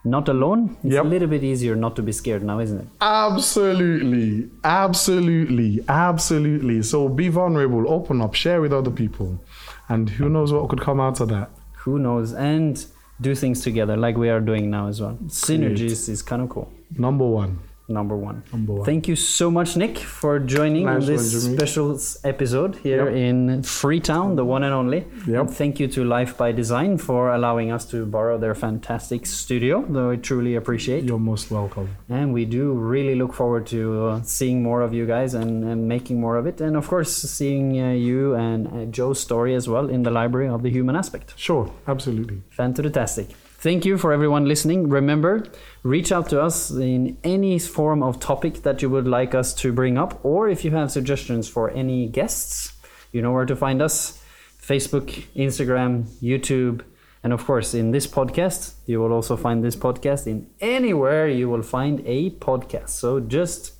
not 0.04 0.28
alone, 0.28 0.76
it's 0.84 0.94
Yep. 0.94 1.04
a 1.04 1.08
little 1.08 1.28
bit 1.28 1.42
easier 1.42 1.74
not 1.76 1.96
to 1.96 2.02
be 2.02 2.12
scared 2.12 2.42
now, 2.44 2.60
isn't 2.60 2.78
it? 2.78 2.86
Absolutely. 3.00 4.48
Absolutely. 4.64 5.80
Absolutely. 5.88 6.82
So 6.82 7.08
be 7.08 7.28
vulnerable, 7.28 7.84
open 7.92 8.20
up, 8.22 8.34
share 8.34 8.60
with 8.60 8.72
other 8.72 8.90
people. 8.90 9.40
And 9.88 10.08
who 10.10 10.28
knows 10.28 10.52
what 10.52 10.68
could 10.68 10.80
come 10.80 11.00
out 11.00 11.20
of 11.20 11.28
that. 11.30 11.50
Who 11.84 11.98
knows? 11.98 12.32
And 12.32 12.84
do 13.20 13.34
things 13.34 13.62
together 13.62 13.96
like 13.96 14.16
we 14.16 14.28
are 14.28 14.40
doing 14.40 14.70
now 14.70 14.86
as 14.86 15.00
well. 15.00 15.18
Synergies 15.26 16.08
is 16.08 16.22
kind 16.22 16.42
of 16.42 16.48
cool. 16.50 16.70
Number 16.96 17.26
one. 17.26 17.58
Number 17.90 18.14
one. 18.16 18.42
Number 18.52 18.74
one. 18.74 18.84
Thank 18.84 19.08
you 19.08 19.16
so 19.16 19.50
much, 19.50 19.74
Nick, 19.74 19.96
for 19.98 20.38
joining 20.38 20.84
Nice 20.84 21.02
on 21.02 21.06
this 21.06 21.44
special 21.52 21.98
episode 22.22 22.76
here 22.76 23.06
Yep. 23.08 23.16
in 23.16 23.62
Freetown, 23.62 24.36
the 24.36 24.44
one 24.44 24.62
and 24.62 24.74
only. 24.74 25.06
Yep. 25.26 25.40
And 25.40 25.50
thank 25.50 25.80
you 25.80 25.88
to 25.88 26.04
Life 26.04 26.36
by 26.36 26.52
Design 26.52 26.98
for 26.98 27.32
allowing 27.34 27.72
us 27.72 27.86
to 27.86 28.04
borrow 28.04 28.36
their 28.36 28.54
fantastic 28.54 29.24
studio, 29.24 29.86
though 29.88 30.10
I 30.10 30.16
truly 30.16 30.54
appreciate. 30.54 31.04
You're 31.04 31.18
most 31.18 31.50
welcome. 31.50 31.88
And 32.10 32.34
we 32.34 32.44
do 32.44 32.72
really 32.72 33.14
look 33.14 33.32
forward 33.32 33.66
to 33.68 34.06
uh, 34.08 34.22
seeing 34.22 34.62
more 34.62 34.82
of 34.82 34.92
you 34.92 35.06
guys 35.06 35.32
and, 35.32 35.64
and 35.64 35.88
making 35.88 36.20
more 36.20 36.36
of 36.36 36.46
it. 36.46 36.60
And 36.60 36.76
of 36.76 36.86
course, 36.88 37.10
seeing 37.16 37.80
uh, 37.80 37.92
you 37.92 38.34
and 38.34 38.66
uh, 38.68 38.84
Joe's 38.90 39.18
story 39.18 39.54
as 39.54 39.66
well 39.66 39.88
in 39.88 40.02
the 40.02 40.10
Library 40.10 40.48
of 40.48 40.62
the 40.62 40.70
Human 40.70 40.94
Aspect. 40.94 41.32
Sure, 41.36 41.72
absolutely. 41.86 42.42
Fantastic. 42.50 43.28
Thank 43.60 43.84
you 43.84 43.98
for 43.98 44.12
everyone 44.12 44.44
listening. 44.44 44.88
Remember, 44.88 45.44
reach 45.82 46.12
out 46.12 46.28
to 46.28 46.40
us 46.40 46.70
in 46.70 47.18
any 47.24 47.58
form 47.58 48.04
of 48.04 48.20
topic 48.20 48.62
that 48.62 48.82
you 48.82 48.88
would 48.88 49.08
like 49.08 49.34
us 49.34 49.52
to 49.54 49.72
bring 49.72 49.98
up, 49.98 50.24
or 50.24 50.48
if 50.48 50.64
you 50.64 50.70
have 50.70 50.92
suggestions 50.92 51.48
for 51.48 51.68
any 51.70 52.06
guests, 52.06 52.72
you 53.10 53.20
know 53.20 53.32
where 53.32 53.46
to 53.46 53.56
find 53.56 53.82
us 53.82 54.22
Facebook, 54.62 55.24
Instagram, 55.34 56.04
YouTube, 56.22 56.82
and 57.24 57.32
of 57.32 57.44
course, 57.44 57.74
in 57.74 57.90
this 57.90 58.06
podcast, 58.06 58.74
you 58.86 59.00
will 59.00 59.12
also 59.12 59.36
find 59.36 59.64
this 59.64 59.74
podcast 59.74 60.28
in 60.28 60.48
anywhere 60.60 61.26
you 61.26 61.48
will 61.48 61.64
find 61.64 62.00
a 62.06 62.30
podcast. 62.30 62.90
So 62.90 63.18
just 63.18 63.72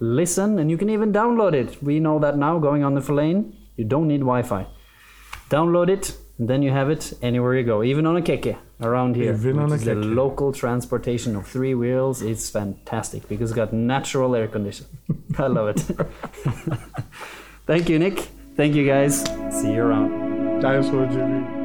listen, 0.00 0.58
and 0.58 0.68
you 0.72 0.76
can 0.76 0.90
even 0.90 1.12
download 1.12 1.54
it. 1.54 1.80
We 1.80 2.00
know 2.00 2.18
that 2.18 2.36
now 2.36 2.58
going 2.58 2.82
on 2.82 2.94
the 2.96 3.00
Flame, 3.00 3.56
you 3.76 3.84
don't 3.84 4.08
need 4.08 4.22
Wi 4.22 4.42
Fi 4.42 4.66
download 5.50 5.88
it 5.88 6.16
then 6.48 6.62
you 6.62 6.70
have 6.70 6.90
it 6.90 7.12
anywhere 7.22 7.54
you 7.54 7.64
go 7.64 7.82
even 7.82 8.06
on 8.06 8.16
a 8.16 8.22
keke 8.22 8.56
around 8.80 9.14
here 9.14 9.34
Even 9.34 9.58
on 9.58 9.72
a 9.72 9.74
is 9.74 9.84
the 9.84 9.94
local 9.94 10.52
transportation 10.52 11.36
of 11.36 11.46
three 11.46 11.74
wheels. 11.74 12.22
Is 12.22 12.48
fantastic 12.48 13.28
because 13.28 13.50
it's 13.50 13.56
got 13.56 13.72
natural 13.72 14.34
air 14.34 14.48
conditioning 14.48 14.90
i 15.38 15.46
love 15.46 15.68
it. 15.68 15.80
Thank 17.66 17.88
you 17.88 17.98
nick. 17.98 18.18
Thank 18.56 18.74
you 18.74 18.86
guys. 18.86 19.22
See 19.50 19.72
you 19.72 19.82
around. 19.82 20.62
For 20.62 21.06
Jimmy. 21.06 21.59